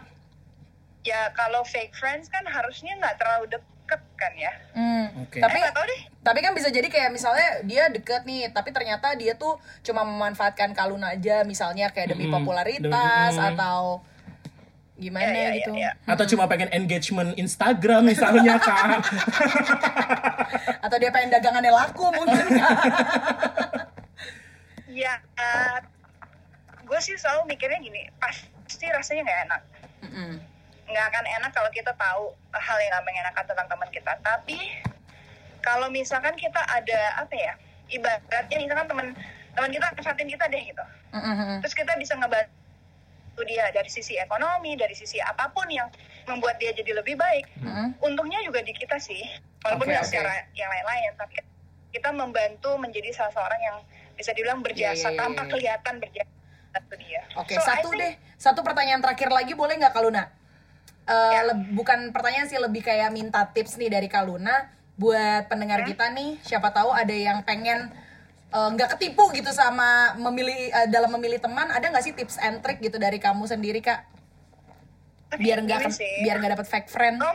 Ya 1.06 1.30
kalau 1.32 1.62
fake 1.62 1.94
friends 1.94 2.28
kan 2.28 2.42
harusnya 2.44 2.98
nggak 2.98 3.16
terlalu 3.16 3.54
deket 3.54 3.75
kan 3.88 4.32
ya. 4.34 4.52
Hmm. 4.72 5.06
Oke. 5.22 5.38
Tapi 5.38 5.54
Eh, 5.54 5.62
nggak 5.62 5.74
tahu 5.74 5.86
deh. 5.86 6.02
tapi 6.20 6.40
kan 6.40 6.52
bisa 6.52 6.68
jadi 6.68 6.86
kayak 6.86 7.10
misalnya 7.10 7.62
dia 7.62 7.88
deket 7.88 8.24
nih, 8.24 8.50
tapi 8.50 8.70
ternyata 8.70 9.14
dia 9.14 9.34
tuh 9.34 9.56
cuma 9.82 10.02
memanfaatkan 10.02 10.72
Kak 10.72 10.88
Luna 10.88 11.12
aja 11.12 11.44
misalnya 11.44 11.90
kayak 11.90 12.12
demi 12.12 12.26
Mm-mm. 12.26 12.36
popularitas 12.36 13.32
Demi- 13.32 13.50
atau 13.52 14.02
gimana 14.96 15.28
Ya, 15.28 15.32
ya, 15.32 15.44
ya, 15.46 15.58
gitu. 15.60 15.72
ya. 15.76 15.92
Atau 16.06 16.26
cuma 16.26 16.48
pengen 16.48 16.72
engagement 16.72 17.36
Instagram 17.36 18.02
misalnya 18.06 18.56
Kak? 18.64 19.04
Atau 20.82 20.98
dia 20.98 21.12
pengen 21.12 21.30
dagangannya 21.30 21.70
laku 21.70 22.10
mungkin 22.10 22.46
Kak. 22.50 22.74
gue 26.86 27.00
sih 27.02 27.18
selalu 27.18 27.50
mikirnya 27.50 27.82
gini 27.82 28.08
pasti 28.16 28.86
rasanya 28.88 29.22
nggak 29.26 29.42
enak 29.44 29.62
Mm-mm. 30.06 30.32
Nggak 30.86 31.06
akan 31.08 31.26
enak 31.26 31.52
kalau 31.52 31.70
kita 31.70 31.92
tahu 31.92 32.24
hal 32.52 32.78
yang 32.78 32.92
nggak 32.92 33.06
mengenakan 33.06 33.44
tentang 33.44 33.68
teman 33.68 33.90
kita 33.90 34.12
tapi 34.22 34.58
kalau 35.60 35.90
misalkan 35.90 36.34
kita 36.36 36.62
ada 36.62 37.00
apa 37.18 37.34
ya 37.34 37.54
ibaratnya 37.90 38.58
misalkan 38.60 38.86
teman 38.86 39.08
teman 39.52 39.70
kita 39.70 39.86
manfaatin 39.90 40.28
kita 40.28 40.46
deh 40.46 40.62
gitu 40.62 40.86
Mm-mm. 41.12 41.58
terus 41.60 41.74
kita 41.74 41.98
bisa 41.98 42.14
ngebantu 42.14 42.54
dia 43.44 43.68
dari 43.70 43.90
sisi 43.90 44.16
ekonomi 44.16 44.78
dari 44.78 44.94
sisi 44.94 45.18
apa 45.18 45.50
pun 45.50 45.66
yang 45.68 45.90
membuat 46.26 46.58
dia 46.58 46.70
jadi 46.72 47.02
lebih 47.02 47.18
baik 47.18 47.50
Mm-mm. 47.60 47.98
untungnya 48.00 48.40
juga 48.42 48.62
di 48.62 48.72
kita 48.72 48.96
sih 48.96 49.26
walaupun 49.62 49.90
oke. 49.90 50.06
secara 50.06 50.46
yang 50.54 50.70
lain-lain 50.70 51.12
tapi 51.18 51.42
kita 51.90 52.12
membantu 52.12 52.76
menjadi 52.78 53.10
salah 53.10 53.34
seorang 53.34 53.58
yang 53.60 53.78
bisa 54.14 54.32
dibilang 54.32 54.60
berjasa 54.60 55.10
Iya, 55.10 55.16
iya, 55.16 55.20
tanpa 55.20 55.44
iya. 55.44 55.50
kelihatan 55.50 55.96
berjasa 55.98 56.34
dia 56.96 57.24
Oke, 57.40 57.56
So, 57.56 57.64
I 57.64 57.80
satu 57.80 57.88
think- 57.88 58.04
deh. 58.04 58.14
Satu 58.36 58.60
pertanyaan 58.60 59.00
terakhir 59.00 59.32
lagi 59.32 59.56
boleh 59.56 59.80
nggak 59.80 59.96
Kaluna? 59.96 60.28
Eh, 61.06 61.32
Ya. 61.32 61.54
bukan 61.72 62.10
pertanyaan 62.10 62.50
sih 62.50 62.58
lebih 62.58 62.82
kayak 62.82 63.14
minta 63.14 63.46
tips 63.46 63.78
nih 63.78 63.94
dari 63.94 64.10
Kaluna 64.10 64.66
buat 64.96 65.46
pendengar 65.46 65.86
Hmm? 65.86 65.88
kita 65.88 66.06
nih. 66.10 66.42
Siapa 66.42 66.72
tahu 66.72 66.90
ada 66.90 67.14
yang 67.14 67.42
pengen 67.42 67.94
eh, 68.48 68.70
nggak 68.72 68.96
ketipu 68.96 69.30
gitu 69.32 69.52
sama 69.52 70.16
memilih 70.16 70.72
eh, 70.72 70.88
dalam 70.88 71.12
memilih 71.12 71.38
teman. 71.38 71.68
Ada 71.68 71.92
nggak 71.92 72.04
sih 72.04 72.14
tips 72.14 72.40
and 72.40 72.60
trick 72.60 72.80
gitu 72.80 72.96
dari 72.96 73.18
kamu 73.18 73.46
sendiri 73.46 73.80
kak? 73.80 74.02
Biar 75.36 75.60
nggak 75.60 75.94
biar 76.24 76.36
nggak 76.40 76.52
dapet 76.56 76.68
fake 76.68 76.90
friend. 76.90 77.20
gue 77.20 77.32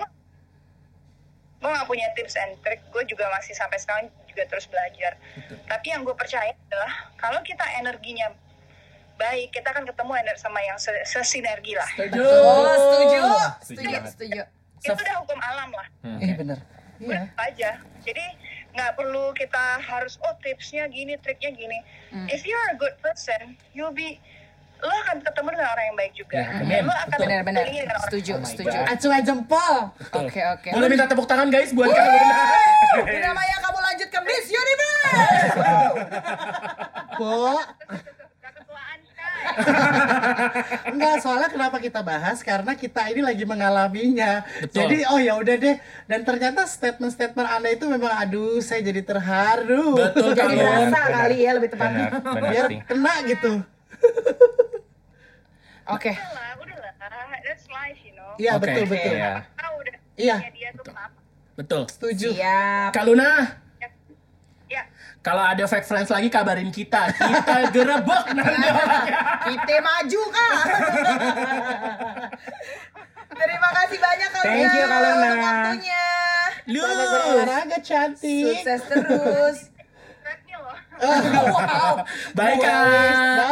gue 1.60 1.68
gak 1.68 1.84
punya 1.84 2.08
tips 2.16 2.40
and 2.40 2.56
trick 2.58 2.80
gue 2.88 3.04
juga 3.04 3.28
masih 3.30 3.52
sampai 3.52 3.76
sekarang 3.76 4.08
juga 4.24 4.48
terus 4.48 4.64
belajar 4.64 5.20
tapi 5.68 5.92
yang 5.92 6.00
gue 6.00 6.16
percaya 6.16 6.56
adalah 6.56 6.88
kalau 7.20 7.44
kita 7.44 7.60
energinya 7.76 8.32
baik 9.20 9.52
kita 9.52 9.68
akan 9.68 9.84
ketemu 9.84 10.12
ener- 10.16 10.40
sama 10.40 10.58
yang 10.58 10.80
se- 10.80 11.04
sesinergi 11.04 11.76
lah. 11.76 11.88
Setuju. 11.92 12.24
Oh, 12.24 12.72
setuju, 12.72 13.20
Setuju. 13.60 13.96
Setuju, 14.08 14.40
itu 14.80 14.92
udah 14.96 15.16
hukum 15.20 15.38
alam 15.38 15.68
lah. 15.70 15.86
Eh 16.18 16.32
bener. 16.34 16.58
udah 16.98 17.28
aja. 17.38 17.70
Jadi 18.00 18.24
nggak 18.70 18.92
perlu 18.92 19.32
kita 19.32 19.64
harus 19.78 20.16
oh 20.20 20.32
tipsnya 20.40 20.88
gini 20.88 21.16
triknya 21.16 21.52
gini. 21.52 21.78
Hmm. 22.08 22.26
if 22.26 22.42
you're 22.42 22.68
a 22.70 22.76
good 22.76 22.94
person 22.98 23.54
you'll 23.70 23.92
be 23.92 24.16
lo 24.80 24.88
akan 25.04 25.20
ketemu 25.20 25.48
dengan 25.52 25.68
orang 25.68 25.84
yang 25.84 25.96
baik 25.98 26.12
juga. 26.16 26.40
Ya, 26.40 26.48
dan 26.64 26.82
lo 26.82 26.94
akan 26.94 27.16
dengan 27.20 27.44
orang 27.44 28.04
setuju, 28.08 28.32
Oh 28.34 28.48
setuju. 28.48 28.78
Acuan 28.88 29.20
jempol. 29.20 29.74
Oke, 30.16 30.40
oke. 30.40 30.68
Boleh 30.72 30.88
minta 30.88 31.04
tepuk 31.04 31.28
tangan 31.28 31.52
guys 31.52 31.76
buat 31.76 31.84
Luna. 31.86 32.44
Bina 33.04 33.30
Maya 33.30 33.56
kamu 33.60 33.78
lanjut 33.78 34.08
ke 34.08 34.20
Miss 34.24 34.46
Universe. 34.48 35.52
Bo. 37.20 37.60
enggak 40.92 41.14
soalnya 41.18 41.48
kenapa 41.48 41.76
kita 41.76 42.00
bahas 42.00 42.40
karena 42.40 42.72
kita 42.72 43.08
ini 43.08 43.20
lagi 43.20 43.44
mengalaminya. 43.44 44.42
Betul. 44.60 44.76
Jadi 44.76 44.96
oh 45.06 45.18
ya 45.18 45.34
udah 45.34 45.56
deh. 45.56 45.76
Dan 46.04 46.20
ternyata 46.22 46.64
statement-statement 46.64 47.48
Anda 47.48 47.70
itu 47.70 47.84
memang 47.84 48.12
aduh 48.12 48.58
saya 48.58 48.80
jadi 48.80 49.00
terharu. 49.00 49.96
Betul 49.96 50.32
Jadi 50.32 50.54
Lun. 50.54 50.66
rasa 50.88 51.00
kali 51.06 51.36
ya 51.40 51.50
lebih 51.54 51.70
tepatnya. 51.70 52.06
Benar, 52.12 52.32
benar 52.32 52.50
Biar 52.50 52.66
sih. 52.66 52.78
kena 52.84 53.14
gitu. 53.24 53.52
Oke. 55.90 56.12
udahlah 56.14 56.54
udahlah 56.56 56.92
that's 57.42 57.66
life 57.68 57.98
you 58.00 58.14
know 58.14 58.30
Iya 58.36 58.52
Oke. 58.54 58.62
betul 58.62 58.84
betul. 58.86 59.12
Iya. 59.12 59.32
tahu 59.52 59.74
udah 59.80 59.94
Iya. 60.14 60.36
dia, 60.38 60.50
dia 60.52 60.68
tuh 60.72 60.84
kenapa 60.86 61.16
Betul. 61.52 61.82
Setuju. 61.88 62.28
Siap. 62.32 62.90
Kak 62.90 63.04
Luna, 63.04 63.30
ya 64.70 64.82
kalau 65.20 65.44
ada 65.44 65.68
fake 65.68 65.84
friends 65.84 66.08
lagi 66.08 66.32
kabarin 66.32 66.72
kita. 66.72 67.12
Kita 67.12 67.68
gerebek 67.76 68.24
nanti 68.32 68.66
orangnya. 68.72 69.20
Kita 69.44 69.76
maju 69.84 70.20
kak. 70.32 70.64
Terima 73.30 73.68
kasih 73.72 73.98
banyak 74.00 74.28
Kak 74.32 74.42
Thank 74.42 74.72
you, 74.72 74.84
untuk 74.84 75.36
waktunya. 75.44 76.06
Lu. 76.72 76.80
berolahraga 76.84 77.78
cantik. 77.84 78.44
Sukses 78.64 78.80
terus. 78.88 79.58
Baik 82.32 82.58
Kak. 82.58 82.82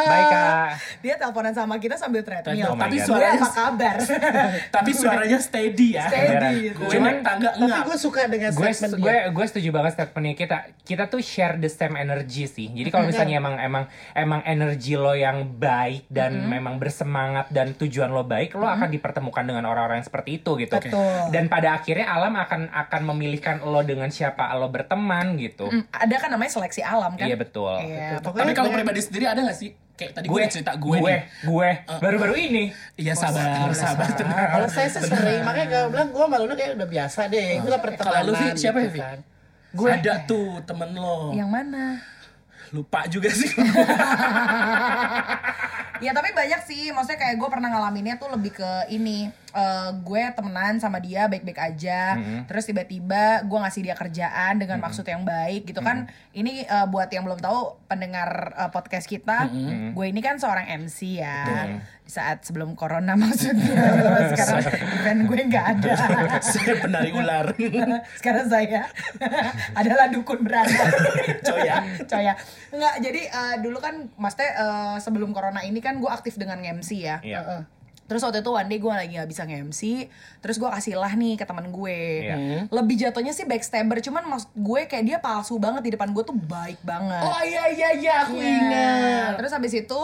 Baik 0.05 0.27
kak. 0.29 0.67
Dia 0.99 1.15
teleponan 1.17 1.53
sama 1.53 1.75
kita 1.77 1.95
sambil 1.95 2.21
treadmill. 2.21 2.69
Oh 2.69 2.77
Tapi 2.77 2.97
suaranya 2.99 3.39
apa 3.39 3.49
kabar? 3.49 3.97
tapi 4.77 4.91
suaranya 4.93 5.39
steady 5.39 5.95
ya. 5.95 6.07
Steady. 6.07 6.73
Gue 6.73 6.91
Cuman- 6.91 7.21
tangga 7.21 7.51
Tapi 7.51 7.81
gue 7.85 7.97
suka 7.97 8.27
dengan 8.27 8.51
statement 8.51 8.93
gue 8.97 9.09
dia. 9.09 9.29
gue 9.29 9.45
setuju 9.45 9.69
banget 9.71 9.93
statementnya 9.95 10.35
kita 10.35 10.57
kita 10.83 11.05
tuh 11.07 11.21
share 11.21 11.57
the 11.57 11.69
same 11.69 11.95
energy 11.95 12.45
sih 12.45 12.69
jadi 12.69 12.89
kalau 12.89 13.07
misalnya 13.07 13.37
emang 13.37 13.57
emang 13.59 13.85
emang 14.13 14.41
energi 14.43 14.95
lo 14.95 15.13
yang 15.13 15.45
baik 15.51 16.09
dan 16.09 16.35
memang 16.43 16.77
bersemangat 16.77 17.49
dan 17.49 17.75
tujuan 17.75 18.09
lo 18.09 18.23
baik 18.23 18.55
lo 18.55 18.65
akan 18.65 18.89
dipertemukan 18.89 19.45
dengan 19.45 19.65
orang-orang 19.65 20.01
yang 20.01 20.07
seperti 20.07 20.39
itu 20.39 20.57
gitu 20.57 20.73
Betul. 20.73 21.29
dan 21.29 21.47
pada 21.47 21.75
akhirnya 21.75 22.07
alam 22.07 22.35
akan 22.35 22.61
akan 22.69 23.01
memilihkan 23.07 23.57
lo 23.61 23.81
dengan 23.81 24.09
siapa 24.09 24.51
lo 24.53 24.69
berteman 24.69 25.37
gitu 25.37 25.67
Hmm, 25.69 25.85
Ada 25.91 26.17
kan 26.19 26.29
namanya 26.31 26.49
seleksi 26.51 26.81
alam 26.81 27.13
kan? 27.13 27.29
iya 27.29 27.37
betul 27.39 27.71
Iya. 27.87 28.19
Tapi 28.21 28.53
kalau 28.53 28.71
pribadi 28.75 29.01
sendiri 29.01 29.25
ada 29.31 29.41
gak 29.47 29.59
sih? 29.59 29.71
Kayak 29.99 30.13
tadi 30.15 30.27
gue 30.31 30.39
gue 30.39 30.47
cerita 30.47 30.79
gue, 30.79 30.99
gue 31.03 31.11
nih. 31.11 31.23
gue 31.43 31.69
baru-baru 31.99 32.35
ini 32.39 32.65
Iya 32.95 33.19
sabar, 33.19 33.67
sabar 33.75 34.11
tenang. 34.15 34.47
Kalau 34.55 34.69
saya 34.71 34.89
sih 34.95 35.03
sering, 35.03 35.43
makanya 35.43 35.67
gue 35.75 35.83
bilang 35.91 36.09
gue 36.15 36.27
malu 36.31 36.47
kayak 36.55 36.79
udah 36.79 36.87
biasa 36.87 37.21
deh. 37.27 37.59
Itu 37.59 37.67
lah 37.67 37.81
pertemanan. 37.83 38.15
Kalau 38.15 38.31
lu, 38.31 38.39
Vi, 38.39 38.47
siapa 38.55 38.79
ya, 38.79 38.87
gitu 38.87 38.95
Vi? 38.95 39.01
kan. 39.03 39.19
Gue 39.75 39.89
ada 39.91 40.15
tuh 40.23 40.63
temen 40.63 40.91
lo. 40.95 41.35
Yang 41.35 41.51
mana? 41.51 41.85
Lupa 42.71 43.11
juga 43.11 43.31
sih. 43.35 43.51
Ya 45.99 46.15
tapi 46.15 46.31
banyak 46.31 46.63
sih, 46.63 46.95
maksudnya 46.95 47.19
kayak 47.19 47.37
gue 47.43 47.49
pernah 47.51 47.75
ngalaminnya 47.75 48.23
tuh 48.23 48.31
lebih 48.31 48.55
ke 48.55 48.71
ini 48.95 49.35
eh, 49.55 49.91
Gue 50.05 50.23
temenan 50.35 50.81
sama 50.81 50.99
dia 51.01 51.29
baik-baik 51.29 51.61
aja. 51.61 52.17
Terus 52.45 52.65
tiba-tiba 52.69 53.45
gue 53.45 53.59
ngasih 53.59 53.83
dia 53.85 53.95
kerjaan 53.97 54.61
dengan 54.61 54.81
maksud 54.81 55.05
yang 55.05 55.23
baik 55.25 55.69
gitu 55.69 55.81
kan. 55.81 56.09
Ini 56.33 56.67
eh, 56.67 56.87
buat 56.89 57.09
yang 57.09 57.25
belum 57.25 57.41
tahu 57.41 57.89
pendengar 57.89 58.55
eh, 58.57 58.71
podcast 58.73 59.09
kita 59.09 59.49
Gue 59.93 60.11
ini 60.13 60.21
kan 60.21 60.37
seorang 60.37 60.69
MC 60.87 61.21
ya. 61.21 61.69
Di 62.05 62.13
saat 62.13 62.41
sebelum 62.41 62.73
corona 62.73 63.13
maksudnya. 63.23 63.85
Sekarang 64.33 64.65
event 64.69 65.21
gue 65.29 65.41
nggak 65.49 65.67
ada. 65.77 65.93
Saya 66.45 66.75
penari 66.81 67.11
ular. 67.13 67.53
sekarang 68.19 68.47
saya. 68.49 68.89
Adalah 69.77 70.09
dukun 70.09 70.41
beranak 70.41 70.89
Coy 71.45 71.69
ya. 71.69 71.85
coy 72.09 72.25
ya 72.25 72.35
nggak 72.69 72.95
jadi 73.01 73.23
eh, 73.33 73.55
dulu 73.65 73.79
kan 73.81 74.13
maksudnya 74.21 74.51
eh, 74.61 74.97
sebelum 75.01 75.33
corona 75.33 75.65
ini 75.65 75.81
kan 75.81 75.97
gue 75.97 76.11
aktif 76.11 76.37
dengan 76.37 76.61
MC 76.61 77.01
ya. 77.01 77.17
Iya. 77.25 77.65
Terus 78.09 78.21
waktu 78.21 78.41
itu 78.41 78.51
one 78.51 78.67
day 78.67 78.79
gue 78.79 78.89
lagi 78.91 79.13
nggak 79.15 79.29
bisa 79.29 79.45
nge-MC 79.45 79.81
terus 80.39 80.57
gue 80.57 80.65
kasih 80.67 80.97
lah 80.97 81.13
nih 81.13 81.37
ke 81.37 81.45
teman 81.45 81.69
gue 81.69 82.01
Iya. 82.25 82.37
lebih 82.67 82.97
jatuhnya 82.97 83.31
sih 83.31 83.45
backstabber 83.45 84.01
cuman 84.01 84.25
maksud 84.27 84.51
gue 84.51 84.81
kayak 84.83 85.05
dia 85.05 85.19
palsu 85.19 85.57
banget 85.57 85.83
di 85.83 85.93
depan 85.93 86.11
gue 86.11 86.23
tuh 86.23 86.35
baik 86.35 86.81
banget 86.81 87.23
Oh 87.23 87.43
iya 87.43 87.69
iya 87.69 87.89
iya 87.95 88.15
aku 88.25 88.35
Iya. 88.35 88.49
ingat. 88.51 89.31
terus 89.37 89.53
habis 89.53 89.73
itu 89.73 90.01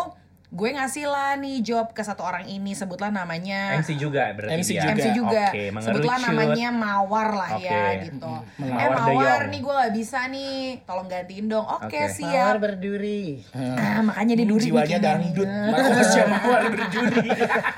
gue 0.55 0.71
ngasih 0.71 1.11
lah 1.11 1.35
nih 1.35 1.59
job 1.61 1.91
ke 1.91 1.99
satu 2.01 2.23
orang 2.23 2.47
ini 2.47 2.73
sebutlah 2.73 3.11
namanya 3.11 3.75
MC 3.75 3.99
juga 3.99 4.31
berarti 4.31 4.55
MC 4.55 4.71
dia. 4.71 4.79
juga. 4.79 4.95
MC 4.95 5.07
juga. 5.11 5.45
Oke, 5.51 5.65
Sebutlah 5.83 5.91
mengerucut. 6.15 6.27
namanya 6.31 6.69
Mawar 6.71 7.29
lah 7.35 7.51
ya 7.59 7.75
Oke. 7.91 8.05
gitu. 8.07 8.33
Hmm, 8.55 8.63
eh 8.71 8.89
Mawar 8.89 9.11
Mawar 9.11 9.41
nih 9.51 9.61
gue 9.61 9.75
gak 9.75 9.93
bisa 9.93 10.19
nih, 10.31 10.57
tolong 10.87 11.09
gantiin 11.11 11.47
dong. 11.51 11.67
Oke 11.67 11.91
Oke. 11.91 11.99
Mawar 12.23 12.55
siap. 12.55 12.63
berduri. 12.63 13.43
Ah, 13.51 13.99
makanya 14.01 14.35
dia 14.39 14.47
duri 14.47 14.63
Jiwanya 14.65 14.99
dangdut. 15.03 15.49
Makanya 15.75 16.05
siapa 16.07 16.37
mawar 16.39 16.63
berduri. 16.71 17.29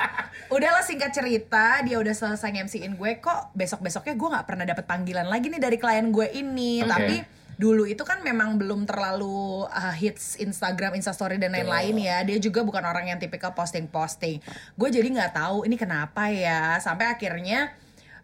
Udahlah 0.54 0.85
singkat 0.85 1.11
cerita, 1.11 1.80
dia 1.80 1.97
udah 1.97 2.12
selesai 2.12 2.52
MC-in 2.52 2.95
gue 2.95 3.11
kok 3.18 3.50
besok-besoknya 3.50 4.14
gue 4.14 4.28
nggak 4.30 4.47
pernah 4.47 4.64
dapet 4.64 4.85
panggilan 4.85 5.26
lagi 5.26 5.49
nih 5.49 5.59
dari 5.59 5.80
klien 5.80 6.12
gue 6.12 6.28
ini. 6.30 6.85
Oke. 6.85 6.90
Tapi 6.92 7.16
dulu 7.56 7.88
itu 7.88 8.04
kan 8.04 8.20
memang 8.20 8.60
belum 8.60 8.84
terlalu 8.84 9.64
uh, 9.68 9.94
hits 9.96 10.36
Instagram, 10.36 10.92
Instastory 10.96 11.40
dan 11.40 11.56
lain-lain 11.56 11.96
ya. 11.96 12.20
Dia 12.22 12.36
juga 12.36 12.60
bukan 12.62 12.84
orang 12.84 13.08
yang 13.08 13.18
tipikal 13.18 13.56
posting-posting. 13.56 14.44
Gue 14.76 14.88
jadi 14.92 15.08
nggak 15.08 15.32
tahu 15.36 15.64
ini 15.64 15.76
kenapa 15.80 16.28
ya. 16.28 16.76
Sampai 16.78 17.08
akhirnya 17.08 17.72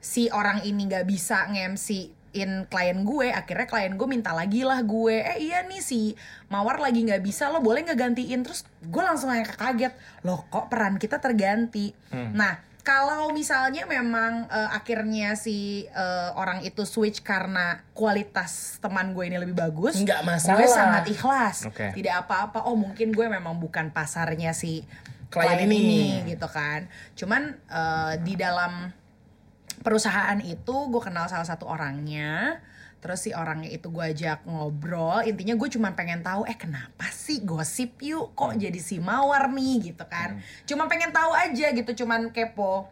si 0.03 0.29
orang 0.29 0.61
ini 0.69 0.85
nggak 0.87 1.09
bisa 1.09 1.49
nge-MC 1.49 2.13
in 2.33 2.65
klien 2.67 3.05
gue 3.05 3.29
akhirnya 3.29 3.69
klien 3.69 3.93
gue 3.93 4.09
minta 4.09 4.33
lagi 4.33 4.65
lah 4.65 4.81
gue 4.81 5.21
eh 5.21 5.39
iya 5.39 5.63
nih 5.69 5.85
si 5.85 6.17
mawar 6.49 6.81
lagi 6.81 7.05
nggak 7.05 7.21
bisa 7.21 7.53
lo 7.53 7.61
boleh 7.61 7.85
nggak 7.85 8.01
gantiin 8.01 8.41
terus 8.41 8.65
gue 8.81 9.03
langsung 9.05 9.29
kayak 9.29 9.53
kaget 9.53 9.93
loh 10.25 10.49
kok 10.49 10.73
peran 10.73 10.97
kita 10.97 11.21
terganti 11.21 11.93
nah 12.33 12.57
kalau 12.83 13.31
misalnya 13.31 13.87
memang 13.87 14.51
eh, 14.51 14.71
akhirnya 14.75 15.39
si 15.39 15.87
eh, 15.87 16.31
orang 16.35 16.67
itu 16.67 16.83
switch 16.83 17.23
karena 17.23 17.83
kualitas 17.95 18.83
teman 18.83 19.15
gue 19.15 19.25
ini 19.31 19.39
lebih 19.39 19.55
bagus 19.55 20.03
Nggak 20.03 20.21
gue 20.23 20.29
masalah. 20.35 20.67
sangat 20.67 21.05
ikhlas 21.07 21.57
Oke. 21.71 21.95
tidak 21.95 22.27
apa-apa 22.27 22.67
oh 22.67 22.75
mungkin 22.75 23.15
gue 23.15 23.27
memang 23.31 23.55
bukan 23.63 23.95
pasarnya 23.95 24.51
si 24.51 24.83
Klien 25.33 25.65
klien, 25.65 25.71
ini. 25.71 25.81
ini 25.81 26.05
gitu 26.35 26.51
kan 26.51 26.91
cuman 27.15 27.55
eh, 27.71 28.13
di 28.21 28.35
dalam 28.35 28.91
perusahaan 29.83 30.39
itu 30.43 30.75
gue 30.91 31.03
kenal 31.03 31.27
salah 31.27 31.47
satu 31.47 31.67
orangnya 31.67 32.59
terus 33.03 33.27
si 33.27 33.35
orangnya 33.35 33.67
itu 33.67 33.91
gue 33.91 34.15
ajak 34.15 34.47
ngobrol 34.47 35.27
intinya 35.27 35.59
gue 35.59 35.69
cuma 35.75 35.91
pengen 35.99 36.23
tahu 36.23 36.47
eh 36.47 36.55
kenapa 36.55 37.11
sih 37.11 37.43
gosip 37.43 37.99
yuk? 37.99 38.31
Kok 38.39 38.55
jadi 38.55 38.79
si 38.79 39.03
mawar 39.03 39.51
nih? 39.51 39.91
Gitu 39.91 40.05
kan. 40.07 40.39
Cuma 40.63 40.87
pengen 40.87 41.11
tahu 41.11 41.35
aja 41.35 41.75
gitu 41.75 42.07
cuman 42.07 42.31
kepo. 42.31 42.87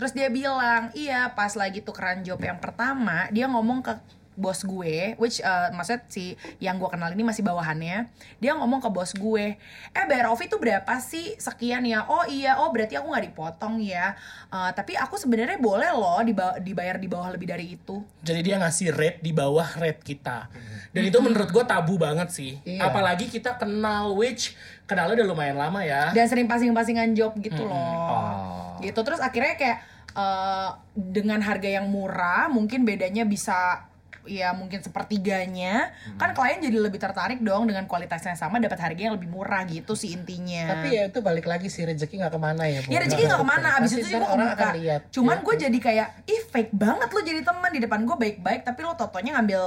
Terus 0.00 0.16
dia 0.16 0.32
bilang 0.32 0.88
iya 0.96 1.28
pas 1.36 1.52
lagi 1.52 1.84
tukeran 1.84 2.24
job 2.24 2.40
yang 2.40 2.56
pertama 2.56 3.28
dia 3.28 3.44
ngomong 3.44 3.84
ke 3.84 3.92
bos 4.40 4.64
gue, 4.64 5.12
which 5.20 5.44
uh, 5.44 5.68
maksudnya 5.76 6.00
si 6.08 6.32
yang 6.56 6.80
gue 6.80 6.88
kenal 6.88 7.12
ini 7.12 7.20
masih 7.20 7.44
bawahannya, 7.44 8.08
dia 8.40 8.52
ngomong 8.56 8.80
ke 8.80 8.88
bos 8.88 9.12
gue, 9.12 9.60
eh 9.92 10.04
bayar 10.08 10.32
off 10.32 10.40
itu 10.40 10.56
berapa 10.56 10.88
sih 11.04 11.36
sekian 11.36 11.84
ya? 11.84 12.08
Oh 12.08 12.24
iya, 12.24 12.56
oh 12.56 12.72
berarti 12.72 12.96
aku 12.96 13.12
nggak 13.12 13.24
dipotong 13.30 13.84
ya. 13.84 14.16
Uh, 14.48 14.72
tapi 14.72 14.96
aku 14.96 15.20
sebenarnya 15.20 15.60
boleh 15.60 15.92
loh 15.92 16.24
diba- 16.24 16.56
dibayar 16.58 16.96
di 16.96 17.06
bawah 17.06 17.28
lebih 17.28 17.52
dari 17.52 17.76
itu. 17.76 18.00
Jadi 18.24 18.40
dia 18.40 18.56
ngasih 18.56 18.96
rate 18.96 19.20
di 19.20 19.36
bawah 19.36 19.68
rate 19.76 20.00
kita. 20.00 20.48
Dan 20.90 21.02
itu 21.06 21.18
menurut 21.20 21.52
gue 21.52 21.64
tabu 21.68 22.00
banget 22.00 22.32
sih. 22.32 22.56
Iya. 22.64 22.88
Apalagi 22.88 23.28
kita 23.28 23.60
kenal 23.60 24.16
which 24.16 24.56
kenalnya 24.88 25.22
udah 25.22 25.28
lumayan 25.28 25.60
lama 25.60 25.84
ya. 25.84 26.10
Dan 26.16 26.26
sering 26.26 26.48
pasing-pasingan 26.48 27.12
job 27.12 27.36
gitu 27.38 27.62
loh. 27.62 27.76
Oh. 27.76 28.80
Gitu 28.80 28.98
terus 29.04 29.20
akhirnya 29.20 29.54
kayak 29.54 29.78
uh, 30.14 30.74
dengan 30.94 31.38
harga 31.42 31.68
yang 31.68 31.86
murah, 31.86 32.50
mungkin 32.50 32.82
bedanya 32.82 33.22
bisa 33.22 33.86
ya 34.28 34.52
mungkin 34.52 34.80
sepertiganya 34.80 35.90
kan 36.20 36.36
klien 36.36 36.60
jadi 36.60 36.76
lebih 36.76 37.00
tertarik 37.00 37.40
dong 37.40 37.64
dengan 37.64 37.88
kualitas 37.88 38.20
yang 38.20 38.36
sama 38.36 38.60
dapat 38.60 38.76
harga 38.76 39.00
yang 39.00 39.14
lebih 39.16 39.32
murah 39.32 39.64
gitu 39.64 39.96
sih 39.96 40.12
intinya 40.12 40.76
Tapi 40.76 40.88
ya 40.92 41.02
itu 41.08 41.18
balik 41.20 41.48
lagi 41.48 41.72
sih 41.72 41.82
rezeki 41.82 42.20
nggak 42.20 42.32
ke 42.36 42.40
mana 42.40 42.62
ya. 42.68 42.80
Bu. 42.84 42.88
Ya 42.92 42.98
rezeki 43.00 43.22
gak 43.26 43.40
ke 43.40 43.48
mana, 43.48 43.68
abis 43.80 43.90
itu 43.96 44.06
gue 44.06 44.20
orang 44.20 44.48
kebuka 44.52 44.60
akan 44.60 44.76
lihat. 44.80 45.00
Cuman 45.10 45.36
Ya. 45.40 45.44
gue 45.46 45.54
jadi 45.68 45.78
kayak, 45.80 46.08
ih 46.28 46.42
fake 46.52 46.72
banget 46.76 47.08
lo 47.08 47.20
jadi 47.24 47.40
teman 47.40 47.70
Di 47.70 47.80
depan 47.80 48.00
gue 48.04 48.16
baik-baik, 48.16 48.60
tapi 48.66 48.80
lo 48.84 48.92
totonya 48.92 49.40
ngambil 49.40 49.62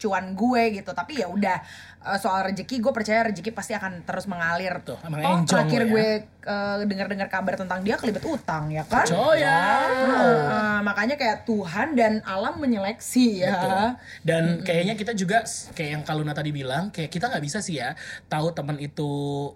cuan 0.00 0.32
gue 0.32 0.62
gitu 0.80 0.90
Tapi 0.96 1.20
ya 1.20 1.28
udah 1.28 1.60
eh, 2.02 2.18
soal 2.18 2.40
rezeki, 2.46 2.76
gue 2.78 2.92
percaya 2.92 3.20
rezeki 3.24 3.50
pasti 3.50 3.72
akan 3.72 4.02
terus 4.02 4.24
mengalir 4.24 4.80
Tuh, 4.80 4.96
emang 5.02 5.20
enjong 5.38 5.46
terakhir 5.46 5.82
ya. 5.82 5.88
gue 5.88 6.06
eh, 6.40 6.76
dengar-dengar 6.84 7.28
kabar 7.28 7.54
tentang 7.54 7.80
dia 7.80 7.94
kelibet 7.94 8.22
utang 8.22 8.68
ya 8.68 8.80
kan 8.82 9.04
Oh 9.10 9.32
ya. 9.32 9.60
Eh, 10.00 10.78
makanya 10.80 11.14
kayak 11.14 11.44
Tuhan 11.44 11.92
dan 11.92 12.20
alam 12.22 12.56
menyeleksi 12.56 13.40
ya 13.40 13.52
Betul. 13.52 13.86
Dan 14.22 14.42
kayaknya 14.62 14.94
kita 14.94 15.12
juga 15.12 15.44
kayak 15.70 15.90
yang 15.90 16.02
Kaluna 16.02 16.32
tadi 16.32 16.50
bilang, 16.50 16.88
kayak 16.88 17.08
kita 17.08 17.28
nggak 17.28 17.40
bisa 17.40 17.58
sih 17.58 17.76
ya 17.76 17.92
tahu 18.26 18.50
teman 18.50 18.76
itu 18.76 19.10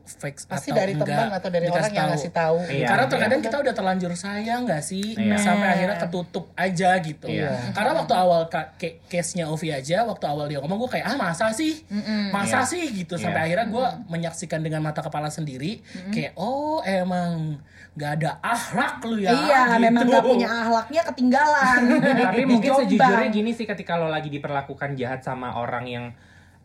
fake 0.04 0.44
Pasti 0.44 0.68
atau 0.68 0.76
dari 0.76 0.92
enggak. 0.92 1.08
teman 1.08 1.30
atau 1.32 1.48
dari 1.48 1.66
orang 1.66 1.90
yang 1.90 2.08
ngasih 2.10 2.30
tahu. 2.30 2.56
Iya, 2.66 2.86
Karena 2.86 3.02
iya. 3.02 3.10
terkadang 3.10 3.40
kita 3.40 3.56
udah 3.58 3.74
terlanjur 3.74 4.12
sayang 4.14 4.60
nggak 4.64 4.82
sih, 4.82 5.06
Iya. 5.14 5.36
sampai 5.36 5.68
akhirnya 5.70 5.96
ketutup 5.98 6.44
aja 6.54 6.90
gitu. 6.98 7.26
Iya. 7.26 7.72
Karena 7.72 7.92
waktu 7.94 8.14
awal 8.14 8.40
case-nya 9.08 9.48
Ovi 9.48 9.68
aja, 9.70 10.04
waktu 10.04 10.24
awal 10.24 10.46
dia 10.46 10.58
ngomong 10.58 10.78
gue 10.78 10.90
kayak 10.92 11.06
ah 11.06 11.16
masa 11.16 11.48
sih, 11.50 11.80
masa 12.34 12.58
Iya. 12.60 12.70
sih 12.70 12.84
gitu. 13.04 13.14
Sampai 13.14 13.46
akhirnya 13.46 13.70
gue 13.70 13.86
menyaksikan 14.10 14.60
dengan 14.60 14.82
mata 14.82 15.00
kepala 15.00 15.30
sendiri, 15.30 15.78
kayak 16.10 16.34
oh 16.34 16.82
emang 16.82 17.62
nggak 17.94 18.10
ada 18.20 18.30
akhlak 18.42 18.98
lu 19.06 19.22
ya. 19.22 19.30
Iya, 19.30 19.60
gitu. 19.78 19.82
memang 19.86 20.02
gak 20.10 20.26
punya 20.26 20.48
ahlaknya 20.50 21.02
ketinggalan 21.06 21.80
Tapi 22.26 22.42
mungkin 22.42 22.70
sejujurnya 22.82 23.30
gini 23.30 23.54
sih 23.54 23.70
ketika 23.70 23.94
lo 23.94 24.10
lagi 24.10 24.34
diperlakukan 24.34 24.98
jahat 24.98 25.22
sama 25.22 25.54
orang 25.54 25.86
yang 25.86 26.04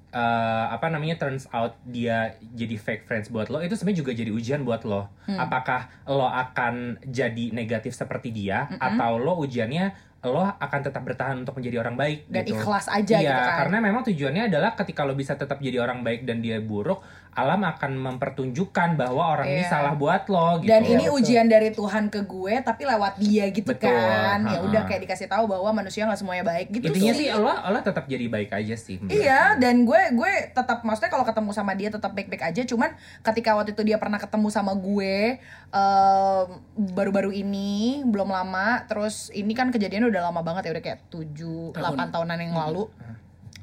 eh, 0.09 0.65
apa 0.73 0.89
namanya 0.89 1.21
turns 1.21 1.45
out 1.53 1.77
dia 1.85 2.33
jadi 2.57 2.75
fake 2.81 3.05
friends 3.05 3.29
buat 3.29 3.53
lo 3.53 3.61
itu 3.61 3.77
sebenarnya 3.77 3.99
juga 4.01 4.11
jadi 4.17 4.31
ujian 4.33 4.65
buat 4.65 4.81
lo. 4.89 5.05
Hmm. 5.29 5.37
Apakah 5.37 5.93
lo 6.09 6.25
akan 6.25 6.97
jadi 7.05 7.53
negatif 7.53 7.93
seperti 7.93 8.33
dia 8.33 8.65
atau 8.81 9.21
lo 9.21 9.37
ujiannya 9.37 10.08
lo 10.19 10.43
akan 10.43 10.79
tetap 10.83 10.99
bertahan 11.07 11.39
untuk 11.39 11.55
menjadi 11.55 11.79
orang 11.79 11.95
baik 11.95 12.27
Dan 12.27 12.43
gitu. 12.43 12.59
ikhlas 12.59 12.91
aja 12.91 13.23
iya, 13.23 13.31
gitu 13.31 13.39
kan. 13.39 13.57
karena 13.63 13.77
memang 13.79 14.01
tujuannya 14.03 14.43
adalah 14.51 14.75
ketika 14.75 15.07
lo 15.07 15.15
bisa 15.15 15.39
tetap 15.39 15.63
jadi 15.63 15.79
orang 15.79 16.03
baik 16.03 16.27
dan 16.27 16.43
dia 16.43 16.59
buruk, 16.59 16.99
alam 17.31 17.63
akan 17.63 17.95
mempertunjukkan 17.95 18.99
bahwa 18.99 19.39
orang 19.39 19.47
ini 19.47 19.63
Iya. 19.63 19.71
salah 19.71 19.95
buat 19.95 20.27
lo 20.27 20.59
gitu. 20.59 20.67
Dan 20.67 20.83
ini 20.83 21.07
Betul. 21.07 21.17
ujian 21.23 21.47
dari 21.47 21.71
Tuhan 21.71 22.11
ke 22.11 22.27
gue 22.27 22.53
tapi 22.59 22.83
lewat 22.83 23.15
dia 23.15 23.47
gitu 23.47 23.71
Betul, 23.71 23.95
kan. 23.95 24.43
Ya 24.43 24.59
udah 24.59 24.81
kayak 24.83 25.07
dikasih 25.07 25.31
tahu 25.31 25.47
bahwa 25.47 25.71
manusia 25.71 26.03
nggak 26.03 26.19
semuanya 26.19 26.43
baik 26.43 26.67
gitu 26.67 26.91
Intinya 26.91 27.13
sih 27.15 27.27
lo 27.31 27.47
lo 27.55 27.79
tetap 27.79 28.03
jadi 28.11 28.27
baik 28.27 28.51
aja 28.51 28.75
sih. 28.75 28.99
Iya, 29.07 29.55
dan 29.55 29.87
gue 29.87 30.01
gue 30.19 30.33
tetap 30.51 30.83
maksudnya 30.83 31.15
kalau 31.15 31.23
ketemu 31.23 31.51
sama 31.55 31.71
dia 31.79 31.87
tetap 31.87 32.11
baik-baik 32.11 32.43
aja. 32.43 32.61
Cuman 32.67 32.91
ketika 33.23 33.55
waktu 33.55 33.71
itu 33.71 33.87
dia 33.87 33.95
pernah 33.95 34.19
ketemu 34.19 34.51
sama 34.51 34.75
gue 34.75 35.39
em, 35.71 36.47
baru-baru 36.91 37.31
ini 37.31 38.03
belum 38.03 38.35
lama. 38.35 38.83
Terus 38.91 39.31
ini 39.31 39.55
kan 39.55 39.71
kejadiannya 39.71 40.08
udah 40.09 40.21
lama 40.27 40.41
banget 40.41 40.67
ya 40.67 40.71
udah 40.73 40.83
kayak 40.83 40.99
7 41.07 41.73
8 41.73 42.13
tahunan 42.13 42.37
yang 42.37 42.53
lalu. 42.53 42.89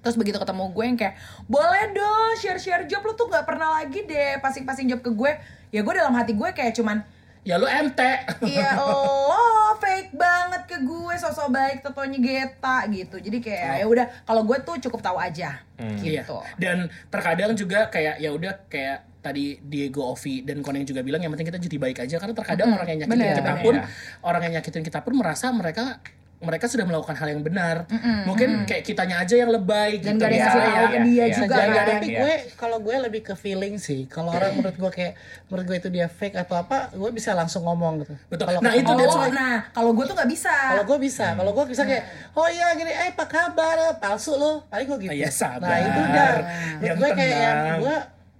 Terus 0.00 0.14
begitu 0.14 0.38
ketemu 0.38 0.70
gue 0.70 0.84
yang 0.86 0.94
kayak 0.96 1.14
boleh 1.44 1.84
dong 1.90 2.32
share-share 2.38 2.86
job 2.86 3.02
lu 3.02 3.12
tuh 3.12 3.26
nggak 3.26 3.42
pernah 3.42 3.76
lagi 3.76 4.02
deh 4.02 4.38
pasing-pasing 4.38 4.86
job 4.86 5.02
ke 5.02 5.10
gue. 5.10 5.32
Ya 5.70 5.82
gue 5.82 5.92
dalam 5.92 6.14
hati 6.14 6.32
gue 6.32 6.48
kayak 6.50 6.74
cuman 6.74 7.02
Ya 7.46 7.62
lu 7.62 7.66
ente. 7.66 8.26
Iya 8.42 8.74
lo 8.74 9.78
fake 9.78 10.18
banget 10.18 10.62
ke 10.66 10.82
gue 10.82 11.14
sosok 11.14 11.52
baik 11.52 11.78
totonya 11.78 12.18
geta 12.18 12.88
gitu 12.88 13.20
jadi 13.20 13.38
kayak 13.38 13.74
ya 13.78 13.86
udah 13.86 14.06
kalau 14.24 14.42
gue 14.42 14.56
tuh 14.64 14.80
cukup 14.82 14.98
tahu 14.98 15.18
aja 15.20 15.62
Iya. 15.76 16.24
gitu 16.24 16.38
Dan 16.56 16.88
terkadang 17.06 17.52
juga 17.52 17.86
kayak 17.86 18.18
ya 18.18 18.32
udah 18.32 18.66
kayak 18.66 19.20
tadi 19.20 19.58
Diego 19.60 20.10
Ovi 20.10 20.42
dan 20.42 20.62
Koneng 20.62 20.82
juga 20.82 21.02
bilang 21.02 21.18
yang 21.18 21.30
penting 21.34 21.50
kita 21.50 21.60
jadi 21.60 21.76
baik 21.76 21.98
aja 22.02 22.16
karena 22.16 22.34
terkadang 22.34 22.72
orang 22.72 22.88
yang 22.88 22.98
nyakitin 23.04 23.18
bener, 23.20 23.36
kita 23.36 23.52
bener. 23.52 23.62
pun 23.62 23.74
orang 24.22 24.42
yang 24.48 24.52
nyakitin 24.58 24.82
kita 24.82 24.98
pun 25.02 25.14
merasa 25.14 25.46
mereka 25.50 25.98
mereka 26.36 26.68
sudah 26.68 26.84
melakukan 26.84 27.16
hal 27.16 27.28
yang 27.32 27.40
benar. 27.40 27.88
Mungkin 28.28 28.68
kayak 28.68 28.84
kitanya 28.84 29.24
aja 29.24 29.40
yang 29.40 29.48
lebay 29.48 30.04
dan 30.04 30.20
gitu. 30.20 30.20
gak 30.20 30.28
ada 30.28 30.36
yang 30.36 30.44
ya. 30.44 30.46
kasih 30.46 30.60
tahu 30.60 30.76
iya, 30.76 30.86
ke 30.86 30.98
dia 31.00 31.16
iya. 31.16 31.26
juga 31.32 31.54
jadi, 31.56 31.72
kan 31.72 31.86
tapi 31.88 32.06
Iya. 32.06 32.18
gue 32.20 32.34
kalau 32.60 32.78
gue 32.84 32.96
lebih 33.08 33.20
ke 33.24 33.34
feeling 33.34 33.74
sih. 33.80 34.04
Kalau 34.04 34.30
orang 34.36 34.52
menurut 34.52 34.76
gue 34.76 34.90
kayak 34.92 35.12
menurut 35.48 35.64
gue 35.64 35.76
itu 35.80 35.88
dia 35.88 36.06
fake 36.06 36.36
atau 36.36 36.60
apa, 36.60 36.92
gue 36.92 37.10
bisa 37.10 37.32
langsung 37.32 37.64
ngomong 37.64 38.04
gitu. 38.04 38.14
Betul. 38.28 38.44
Kalau 38.52 38.60
Nah, 38.60 38.74
itu 38.76 38.92
dia 38.92 39.08
oh 39.08 39.28
nah 39.32 39.56
kalau 39.72 39.90
gue 39.96 40.04
tuh 40.04 40.14
nggak 40.14 40.30
bisa 40.30 40.52
kalau 40.76 40.84
gue 40.84 40.98
bisa, 41.00 41.26
kalau 41.32 41.52
gue 41.56 41.64
bisa 41.72 41.82
kayak, 41.88 42.04
oh 42.36 42.48
iya 42.52 42.66
gini, 42.76 42.92
eh 42.92 43.10
apa 43.10 43.24
kabar, 43.24 43.76
palsu 43.96 44.36
lo, 44.36 44.68
paling 44.68 44.86
gue 44.86 44.98
gitu. 45.08 45.12
Ya, 45.16 45.32
sabar. 45.32 45.64
Nah 45.66 45.78
itu 45.80 46.00
udah, 46.04 46.28
menurut 46.36 46.84
Yang 46.84 46.96
gue 47.00 47.10
kayak 47.16 47.36
yang 47.40 47.56
tenang. 47.56 47.78
gue 47.80 47.96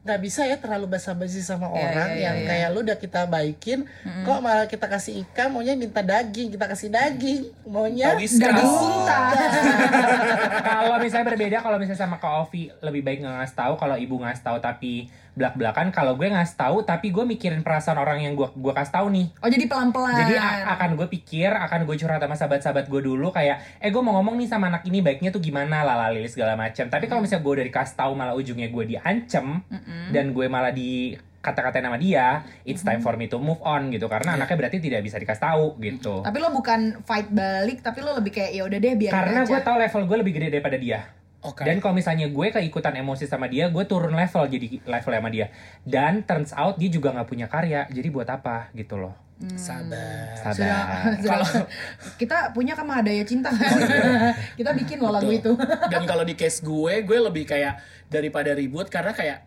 nggak 0.06 0.20
bisa 0.22 0.46
ya 0.46 0.54
terlalu 0.54 0.86
basa-basi 0.94 1.42
sama 1.42 1.66
orang 1.66 2.14
iya, 2.14 2.30
yang 2.30 2.36
iya. 2.38 2.46
kayak 2.46 2.68
lu 2.70 2.86
udah 2.86 2.94
kita 2.94 3.26
baikin, 3.26 3.82
kok 4.22 4.38
malah 4.38 4.70
kita 4.70 4.86
kasih 4.86 5.26
ikan, 5.26 5.50
maunya 5.50 5.74
minta 5.74 5.98
daging, 6.06 6.54
kita 6.54 6.70
kasih 6.70 6.94
daging, 6.94 7.50
maunya 7.66 8.14
daging 8.14 8.38
Oh. 8.46 8.78
cinta 8.78 9.18
kalau 10.70 10.96
misalnya 11.02 11.26
berbeda 11.34 11.58
kalau 11.58 11.76
misalnya 11.82 12.00
sama 12.06 12.16
Kak 12.22 12.46
Ovi 12.46 12.70
lebih 12.78 13.02
baik 13.02 13.18
nggak 13.26 13.34
ngasih 13.42 13.56
tahu 13.56 13.72
kalau 13.74 13.96
ibu 13.98 14.14
ngasih 14.22 14.44
tahu 14.44 14.58
tapi 14.62 15.10
belak 15.36 15.54
belakan 15.60 15.92
kalau 15.92 16.16
gue 16.16 16.32
ngasih 16.32 16.56
tahu 16.56 16.80
tapi 16.88 17.12
gue 17.12 17.20
mikirin 17.28 17.60
perasaan 17.60 18.00
orang 18.00 18.24
yang 18.24 18.32
gue 18.32 18.48
gue 18.56 18.72
kasih 18.72 18.94
tahu 18.96 19.06
nih. 19.12 19.26
Oh 19.44 19.48
jadi 19.52 19.64
pelan 19.68 19.92
pelan 19.92 20.16
jadi 20.16 20.34
akan 20.72 20.96
gue 20.96 21.06
pikir 21.12 21.52
akan 21.52 21.84
gue 21.84 21.96
curhat 22.00 22.24
sama 22.24 22.34
sahabat-sahabat 22.40 22.88
gue 22.88 23.00
dulu 23.04 23.28
kayak 23.28 23.84
eh 23.84 23.92
gue 23.92 24.00
mau 24.00 24.16
ngomong 24.16 24.40
nih 24.40 24.48
sama 24.48 24.72
anak 24.72 24.88
ini 24.88 25.04
baiknya 25.04 25.28
tuh 25.28 25.44
gimana? 25.44 25.84
Lalali 25.84 26.24
segala 26.24 26.56
macam 26.56 26.88
tapi 26.88 27.04
kalau 27.04 27.20
misalnya 27.20 27.44
gue 27.44 27.52
udah 27.60 27.66
dikasih 27.68 27.94
tahu 28.00 28.12
malah 28.16 28.32
ujungnya 28.32 28.72
gue 28.72 28.84
diancem 28.96 29.60
dan 30.08 30.32
gue 30.32 30.46
malah 30.48 30.72
di 30.72 31.12
kata-katain 31.44 31.86
sama 31.86 31.94
dia 31.94 32.42
it's 32.66 32.82
time 32.82 32.98
for 32.98 33.14
me 33.14 33.30
to 33.30 33.38
move 33.38 33.60
on 33.62 33.92
gitu. 33.92 34.10
Karena 34.10 34.34
anaknya 34.34 34.56
berarti 34.66 34.82
tidak 34.82 35.04
bisa 35.04 35.20
dikasih 35.20 35.42
tahu 35.46 35.78
gitu. 35.78 36.24
Tapi 36.24 36.36
lo 36.40 36.50
bukan 36.50 37.04
fight 37.04 37.30
balik 37.30 37.84
tapi 37.84 38.02
lo 38.02 38.16
lebih 38.18 38.34
kayak 38.34 38.50
ya 38.56 38.62
udah 38.66 38.78
deh 38.80 38.94
biar 38.98 39.12
karena 39.12 39.40
gue 39.44 39.60
tahu 39.60 39.76
level 39.78 40.02
gue 40.08 40.16
lebih 40.24 40.32
gede 40.32 40.48
daripada 40.58 40.80
dia 40.80 41.06
Oke. 41.46 41.62
Dan 41.62 41.78
kalau 41.78 41.94
misalnya 41.94 42.26
gue 42.26 42.46
keikutan 42.50 42.90
emosi 42.92 43.24
sama 43.24 43.46
dia, 43.46 43.66
gue 43.66 43.84
turun 43.84 44.10
level 44.10 44.42
jadi 44.44 44.66
level 44.82 45.12
sama 45.14 45.30
dia. 45.30 45.46
Dan 45.80 46.20
turns 46.20 46.50
out 46.50 46.74
dia 46.74 46.90
juga 46.90 47.10
nggak 47.10 47.24
punya 47.24 47.46
karya, 47.46 47.86
jadi 47.86 48.08
buat 48.08 48.26
apa 48.26 48.68
gitu 48.72 48.98
loh. 48.98 49.14
sabar. 49.52 50.32
sudah, 50.48 50.80
Sabar. 51.20 51.44
sudah- 51.44 51.68
kita 52.16 52.38
punya 52.50 52.72
kan 52.72 52.88
daya 53.00 53.20
cinta 53.20 53.52
kita 54.58 54.72
bikin 54.72 54.96
loh 54.96 55.12
lagu 55.12 55.28
itu. 55.28 55.52
Dan 55.86 56.02
kalau 56.02 56.24
di 56.24 56.32
case 56.32 56.64
gue, 56.64 57.04
gue 57.04 57.18
lebih 57.20 57.44
kayak 57.44 57.76
daripada 58.08 58.50
ribut 58.50 58.88
karena 58.88 59.12
kayak 59.12 59.44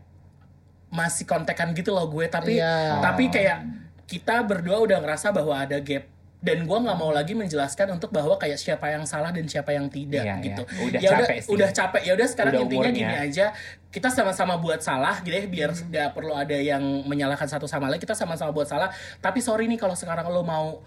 masih 0.89 1.25
kontekan 1.25 1.73
gitu 1.73 1.89
loh 1.89 2.05
gue, 2.05 2.25
tapi 2.25 2.57
Iya. 2.57 3.01
tapi 3.01 3.29
kayak 3.29 3.65
kita 4.05 4.41
berdua 4.41 4.77
udah 4.79 4.97
ngerasa 4.99 5.29
bahwa 5.29 5.57
ada 5.57 5.77
gap 5.79 6.05
dan 6.39 6.63
gue 6.63 6.78
nggak 6.80 6.95
mau 6.95 7.12
lagi 7.12 7.36
menjelaskan 7.36 7.91
untuk 7.91 8.10
bahwa 8.10 8.39
kayak 8.39 8.56
siapa 8.56 8.88
yang 8.88 9.04
salah 9.04 9.28
dan 9.36 9.43
siapa 9.43 9.75
yang 9.75 9.91
tidak 9.91 10.23
Iya, 10.23 10.36
gitu. 10.39 10.63
iya. 10.63 10.80
Udah 10.88 10.99
ya 10.99 11.10
capek 11.19 11.38
sih. 11.38 11.49
udah 11.52 11.69
capek. 11.69 12.02
Ya 12.08 12.13
udah 12.15 12.28
sekarang 12.28 12.54
Udah 12.54 12.63
intinya 12.63 12.80
umurnya. 12.88 12.99
gini 13.04 13.15
aja, 13.28 13.45
kita 13.89 14.08
sama-sama 14.08 14.56
buat 14.56 14.80
salah 14.80 15.19
gitu 15.19 15.36
ya 15.36 15.43
biar 15.45 15.69
nggak 15.75 16.10
perlu 16.13 16.32
ada 16.32 16.56
yang 16.56 16.80
menyalahkan 17.04 17.43
satu 17.45 17.67
sama 17.67 17.88
lain. 17.88 17.99
Kita 17.99 18.15
sama-sama 18.15 18.49
buat 18.49 18.65
salah. 18.65 18.88
Tapi 19.17 19.39
sorry 19.39 19.67
nih 19.67 19.75
kalau 19.75 19.93
sekarang 19.93 20.25
lo 20.25 20.39
mau 20.41 20.80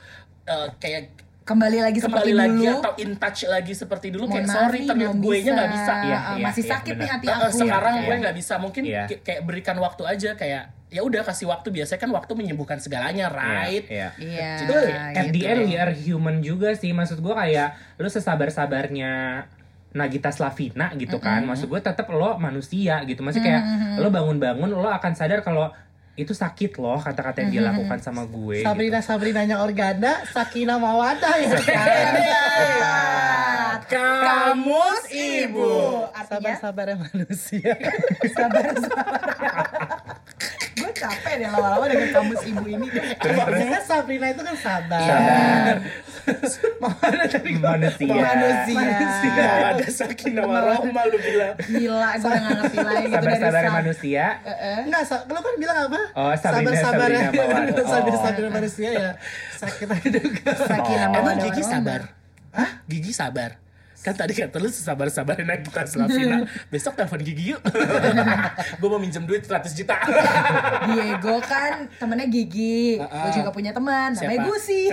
eh, 0.43 0.69
kayak 0.79 1.13
kembali 1.53 1.79
lagi 1.81 1.99
seperti 1.99 2.13
kembali 2.19 2.33
lagi 2.35 2.57
dulu 2.63 2.79
atau 2.79 2.93
in 2.97 3.13
touch 3.15 3.41
lagi 3.47 3.73
seperti 3.73 4.07
dulu 4.09 4.25
Mohon 4.25 4.35
kayak 4.35 4.47
maaf 4.47 4.57
sorry 4.59 4.79
ternyata 4.81 4.97
belum 4.97 5.17
gue 5.19 5.37
nya 5.39 5.51
nggak 5.53 5.71
bisa 5.71 5.93
Iya, 5.93 6.01
Ah, 6.15 6.33
iya, 6.33 6.43
masih 6.43 6.63
iya, 6.63 6.73
sakit 6.73 6.95
nih 6.95 7.09
hati 7.09 7.27
Nah, 7.27 7.37
aku 7.39 7.57
sekarang 7.59 7.95
Iya, 7.95 8.01
gue 8.01 8.09
iya. 8.09 8.23
nggak 8.23 8.37
bisa 8.37 8.55
mungkin 8.57 8.83
Iya. 8.83 9.03
ki- 9.07 9.21
kayak 9.23 9.41
berikan 9.43 9.77
waktu 9.79 10.03
aja 10.05 10.31
kayak 10.35 10.63
ya 10.89 11.01
udah 11.01 11.23
kasih 11.23 11.47
waktu 11.47 11.69
biasanya 11.71 12.01
kan 12.01 12.11
waktu 12.11 12.33
menyembuhkan 12.35 12.77
segalanya 12.77 13.27
right 13.27 13.85
Iya. 13.87 14.09
iya 14.15 14.51
Itu 14.61 14.77
at 14.77 15.27
the 15.27 15.33
gitu. 15.35 15.47
end 15.47 15.61
we 15.65 15.75
are 15.75 15.93
human 15.95 16.37
juga 16.41 16.73
sih. 16.73 16.91
Maksud 16.91 17.19
gue 17.19 17.33
kayak 17.33 17.69
lu 17.97 18.09
sesabar-sabarnya 18.09 19.45
Nagita 19.93 20.29
Slavina 20.29 20.89
gitu 20.95 21.17
kan. 21.19 21.45
Maksud 21.45 21.69
gue 21.69 21.77
tetap 21.79 22.09
lo 22.09 22.37
manusia 22.37 23.01
gitu. 23.03 23.21
Masih 23.21 23.41
kayak 23.41 23.61
lo 23.97 24.09
bangun-bangun 24.09 24.69
lo 24.71 24.89
akan 24.89 25.13
sadar 25.13 25.41
kalau 25.41 25.69
itu 26.13 26.37
sakit 26.37 26.77
loh 26.77 27.01
kata-kata 27.01 27.41
yang 27.41 27.51
dia 27.57 27.63
lakukan 27.73 27.97
sama 28.05 28.29
gue. 28.29 28.61
Sabrina 28.61 29.01
Sabrinanya 29.01 29.65
Organda, 29.65 30.21
Sakina 30.29 30.77
Mawadah 30.77 31.37
ya. 31.41 31.57
Kamus 33.89 35.09
ibu. 35.09 36.05
Artinya 36.13 36.53
Sabar-sabar 36.61 36.87
ya 36.93 36.97
manusia. 37.01 37.73
sabar 38.37 38.65
sabar. 38.77 39.17
Gue 39.72 39.72
capek 41.03 41.33
deh 41.37 41.49
lama-lama 41.49 41.85
dengan 41.87 42.09
kamus 42.11 42.43
ibu 42.45 42.65
ini. 42.65 42.87
Maksudnya 43.19 43.81
Sabrina 43.83 44.27
itu 44.29 44.43
kan 44.43 44.57
sabar. 44.57 45.01
Sabar. 45.03 45.77
Tadi 47.33 47.53
manusia. 47.59 48.15
Manusia. 48.15 48.81
Mau 49.43 49.67
ada 49.69 49.87
sakinah 49.89 50.45
warahmah 50.45 51.05
lu 51.11 51.19
bilang. 51.19 51.55
Gila, 51.59 52.09
gue 52.15 52.23
udah 52.23 52.39
gak 52.39 52.55
ngerti 52.55 52.79
lagi 52.79 53.03
gitu 53.03 53.11
dari 53.11 53.19
Sabar-sabar 53.19 53.63
Sab- 53.63 53.75
manusia. 53.75 54.25
Enggak, 54.83 55.03
lo 55.27 55.41
kan 55.41 55.55
bilang 55.59 55.79
apa? 55.83 56.01
Oh, 56.15 56.33
Sabrina, 56.37 56.71
sabar 56.79 57.09
ya. 57.11 57.21
Sabrina 57.91 58.13
Oh. 58.13 58.23
Sabrina 58.23 58.51
manusia 58.53 58.89
ya. 58.93 59.11
Sakit 59.59 59.87
aja 59.89 60.09
juga. 60.15 60.51
Sakinah. 60.55 61.09
Emang 61.13 61.37
Gigi 61.43 61.63
sabar? 61.63 62.01
Hah? 62.53 62.71
Gigi 62.87 63.11
sabar? 63.11 63.51
Kan 64.03 64.19
tadi 64.19 64.35
kata 64.35 64.59
lu 64.59 64.67
sabar-sabarin 64.67 65.47
kita 65.63 65.87
Slavina. 65.87 66.43
Besok 66.75 66.99
telepon 66.99 67.23
Gigi 67.23 67.55
yuk. 67.55 67.63
gue 68.83 68.89
mau 68.91 68.99
minjem 68.99 69.23
duit 69.23 69.47
100 69.47 69.79
juta. 69.79 69.95
Diego 70.91 71.39
kan 71.39 71.87
temennya 72.03 72.27
Gigi. 72.27 72.99
Gue 72.99 73.31
juga 73.31 73.55
punya 73.55 73.71
teman 73.71 74.11
namanya? 74.19 74.43
Gusi. 74.51 74.91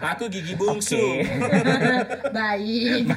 Aku 0.00 0.32
Gigi 0.32 0.56
bungsu. 0.56 1.20
Baik. 2.32 3.12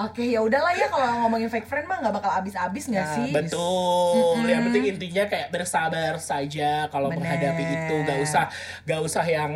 Oke, 0.00 0.24
ya 0.32 0.40
udahlah 0.40 0.72
ya 0.72 0.88
kalau 0.88 1.28
ngomongin 1.28 1.52
fake 1.52 1.68
friend 1.68 1.84
mah 1.84 2.00
nggak 2.00 2.14
bakal 2.16 2.32
habis-habis 2.32 2.88
nggak 2.88 3.06
sih? 3.12 3.30
Betul. 3.36 4.40
Yang 4.48 4.62
penting 4.72 4.84
intinya 4.96 5.24
kayak 5.28 5.48
bersabar 5.52 6.16
saja 6.16 6.88
kalau 6.88 7.12
menghadapi 7.12 7.64
itu. 7.64 7.96
Gak 8.06 8.18
usah, 8.22 8.44
gak 8.86 9.00
usah 9.02 9.24
yang, 9.26 9.52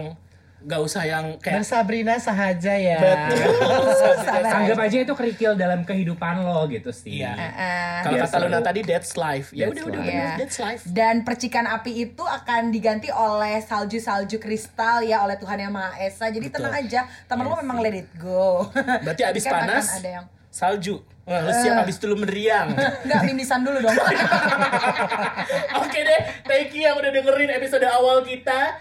gak 0.61 0.81
usah 0.81 1.03
yang 1.03 1.27
kayak. 1.37 1.61
Dan 1.61 1.65
Sabrina 1.65 2.15
sahaja 2.17 2.73
ya. 2.73 3.01
Betul. 3.01 4.45
Anggap 4.61 4.79
aja 4.79 4.97
itu 5.01 5.15
kerikil 5.15 5.53
dalam 5.55 5.83
kehidupan 5.83 6.41
lo 6.41 6.65
gitu 6.67 6.91
sih. 6.91 7.21
Iya. 7.21 7.33
Eh, 7.33 7.99
Kalau 8.03 8.17
Biasa 8.17 8.29
kata 8.31 8.45
Luna 8.45 8.59
lu. 8.59 8.65
tadi 8.65 8.81
that's 8.83 9.13
life. 9.17 9.49
Ya 9.51 9.69
udah 9.69 9.85
udah 9.87 10.03
Iya. 10.03 10.29
that's 10.37 10.59
life. 10.59 10.83
Dan 10.85 11.23
percikan 11.23 11.65
api 11.65 12.07
itu 12.07 12.21
akan 12.21 12.69
diganti 12.69 13.09
oleh 13.09 13.61
salju-salju 13.61 14.37
kristal 14.37 15.01
ya 15.01 15.23
oleh 15.23 15.37
Tuhan 15.37 15.59
Yang 15.59 15.73
Maha 15.73 15.91
Esa. 15.99 16.27
Jadi 16.29 16.47
tenang 16.49 16.75
aja, 16.75 17.01
temen 17.25 17.45
lo 17.45 17.57
memang 17.57 17.81
let 17.81 17.97
it 17.97 18.11
go. 18.15 18.69
Berarti 18.75 19.23
abis 19.23 19.45
Kan 19.45 19.53
panas 19.55 19.87
ada 19.97 20.11
yang 20.21 20.27
salju. 20.51 21.01
Wah, 21.29 21.41
lu 21.47 21.53
siap 21.53 21.85
abis 21.85 21.97
itu 22.01 22.07
lu 22.11 22.17
meriang. 22.19 22.73
Enggak, 23.05 23.23
mimisan 23.29 23.61
dulu 23.63 23.79
dong. 23.81 23.93
Oke 25.85 26.01
deh, 26.03 26.21
thank 26.43 26.75
you 26.75 26.83
yang 26.83 26.97
udah 26.97 27.11
dengerin 27.13 27.51
episode 27.55 27.85
awal 27.87 28.25
kita. 28.25 28.81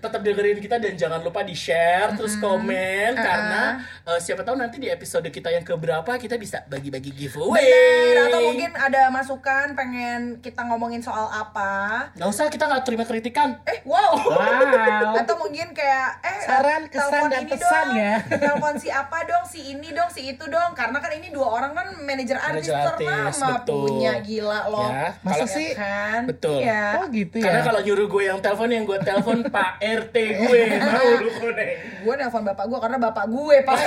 Tetap 0.00 0.20
dengerin 0.20 0.58
kita 0.58 0.76
dan 0.80 0.94
jangan 0.96 1.20
lupa 1.22 1.44
di 1.44 1.54
share 1.54 2.16
terus 2.16 2.36
komen 2.38 3.14
karena 3.14 3.78
eh, 4.04 4.18
siapa 4.18 4.42
tahu 4.42 4.58
nanti 4.58 4.80
di 4.80 4.88
episode 4.90 5.28
kita 5.28 5.52
yang 5.52 5.62
keberapa 5.62 6.16
kita 6.18 6.34
bisa 6.40 6.64
bagi-bagi 6.66 7.14
giveaway. 7.14 7.62
Bener, 7.62 8.32
atau 8.32 8.40
mungkin 8.42 8.70
ada 8.74 9.02
masukan 9.12 9.76
pengen 9.76 10.40
kita 10.40 10.66
ngomongin 10.66 11.00
soal 11.00 11.30
apa. 11.30 12.10
nggak 12.16 12.28
usah 12.28 12.50
kita 12.50 12.66
nggak 12.66 12.82
terima 12.82 13.04
kritikan. 13.04 13.60
Eh, 13.64 13.84
wow. 13.86 14.12
Wow. 14.14 15.16
Atau 15.24 15.36
mungkin 15.40 15.70
kayak 15.72 16.20
eh 16.20 16.38
Saran, 16.44 16.82
kesan, 16.90 17.08
telepon 17.10 17.28
dan 17.30 17.40
ini 17.44 17.50
pesan 17.54 17.86
dong. 17.86 17.96
ya. 17.96 18.14
Telepon 18.26 18.74
si 18.76 18.88
apa 18.90 19.18
dong, 19.24 19.44
si 19.46 19.60
ini 19.72 19.88
dong, 19.94 20.10
si 20.10 20.20
itu 20.34 20.44
dong. 20.50 20.72
Karena 20.76 20.98
kan 20.98 21.12
ini 21.14 21.30
dua 21.32 21.48
orang 21.48 21.72
kan 21.72 21.83
manajer 22.00 22.36
artis 22.36 22.64
Manajer 22.64 22.76
artis, 22.86 23.06
ternama 23.06 23.48
betul. 23.54 23.80
punya 23.84 24.12
gila 24.20 24.60
loh. 24.68 24.88
Ya, 24.88 25.08
Masa 25.20 25.34
kalau- 25.36 25.48
sih? 25.50 25.68
Kan? 25.72 26.20
Betul. 26.26 26.58
Iya. 26.60 26.84
Oh 26.94 27.04
gitu 27.08 27.36
Karena 27.38 27.60
ya. 27.60 27.64
kalau 27.64 27.80
nyuruh 27.80 28.06
gue 28.06 28.22
yang 28.24 28.38
telepon 28.38 28.68
yang 28.68 28.84
gue 28.84 28.98
telepon 28.98 29.38
Pak 29.54 29.70
RT 29.78 30.16
gue 30.40 30.60
mau 30.80 31.08
lu 31.18 31.30
koneng. 31.34 31.70
Gue 32.00 32.14
nelfon 32.14 32.42
bapak 32.42 32.64
gue 32.64 32.78
karena 32.78 32.98
bapak 32.98 33.24
gue 33.26 33.56
pak 33.60 33.78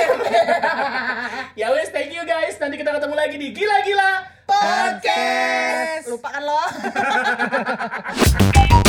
Ya 1.59 1.67
wes, 1.69 1.89
thank 1.89 2.09
you 2.09 2.23
guys. 2.23 2.57
Nanti 2.57 2.75
kita 2.75 2.91
ketemu 2.91 3.15
lagi 3.15 3.35
di 3.35 3.47
Gila-Gila 3.51 4.11
podcast 4.47 6.07
lupakan 6.07 6.39
lo 6.41 6.61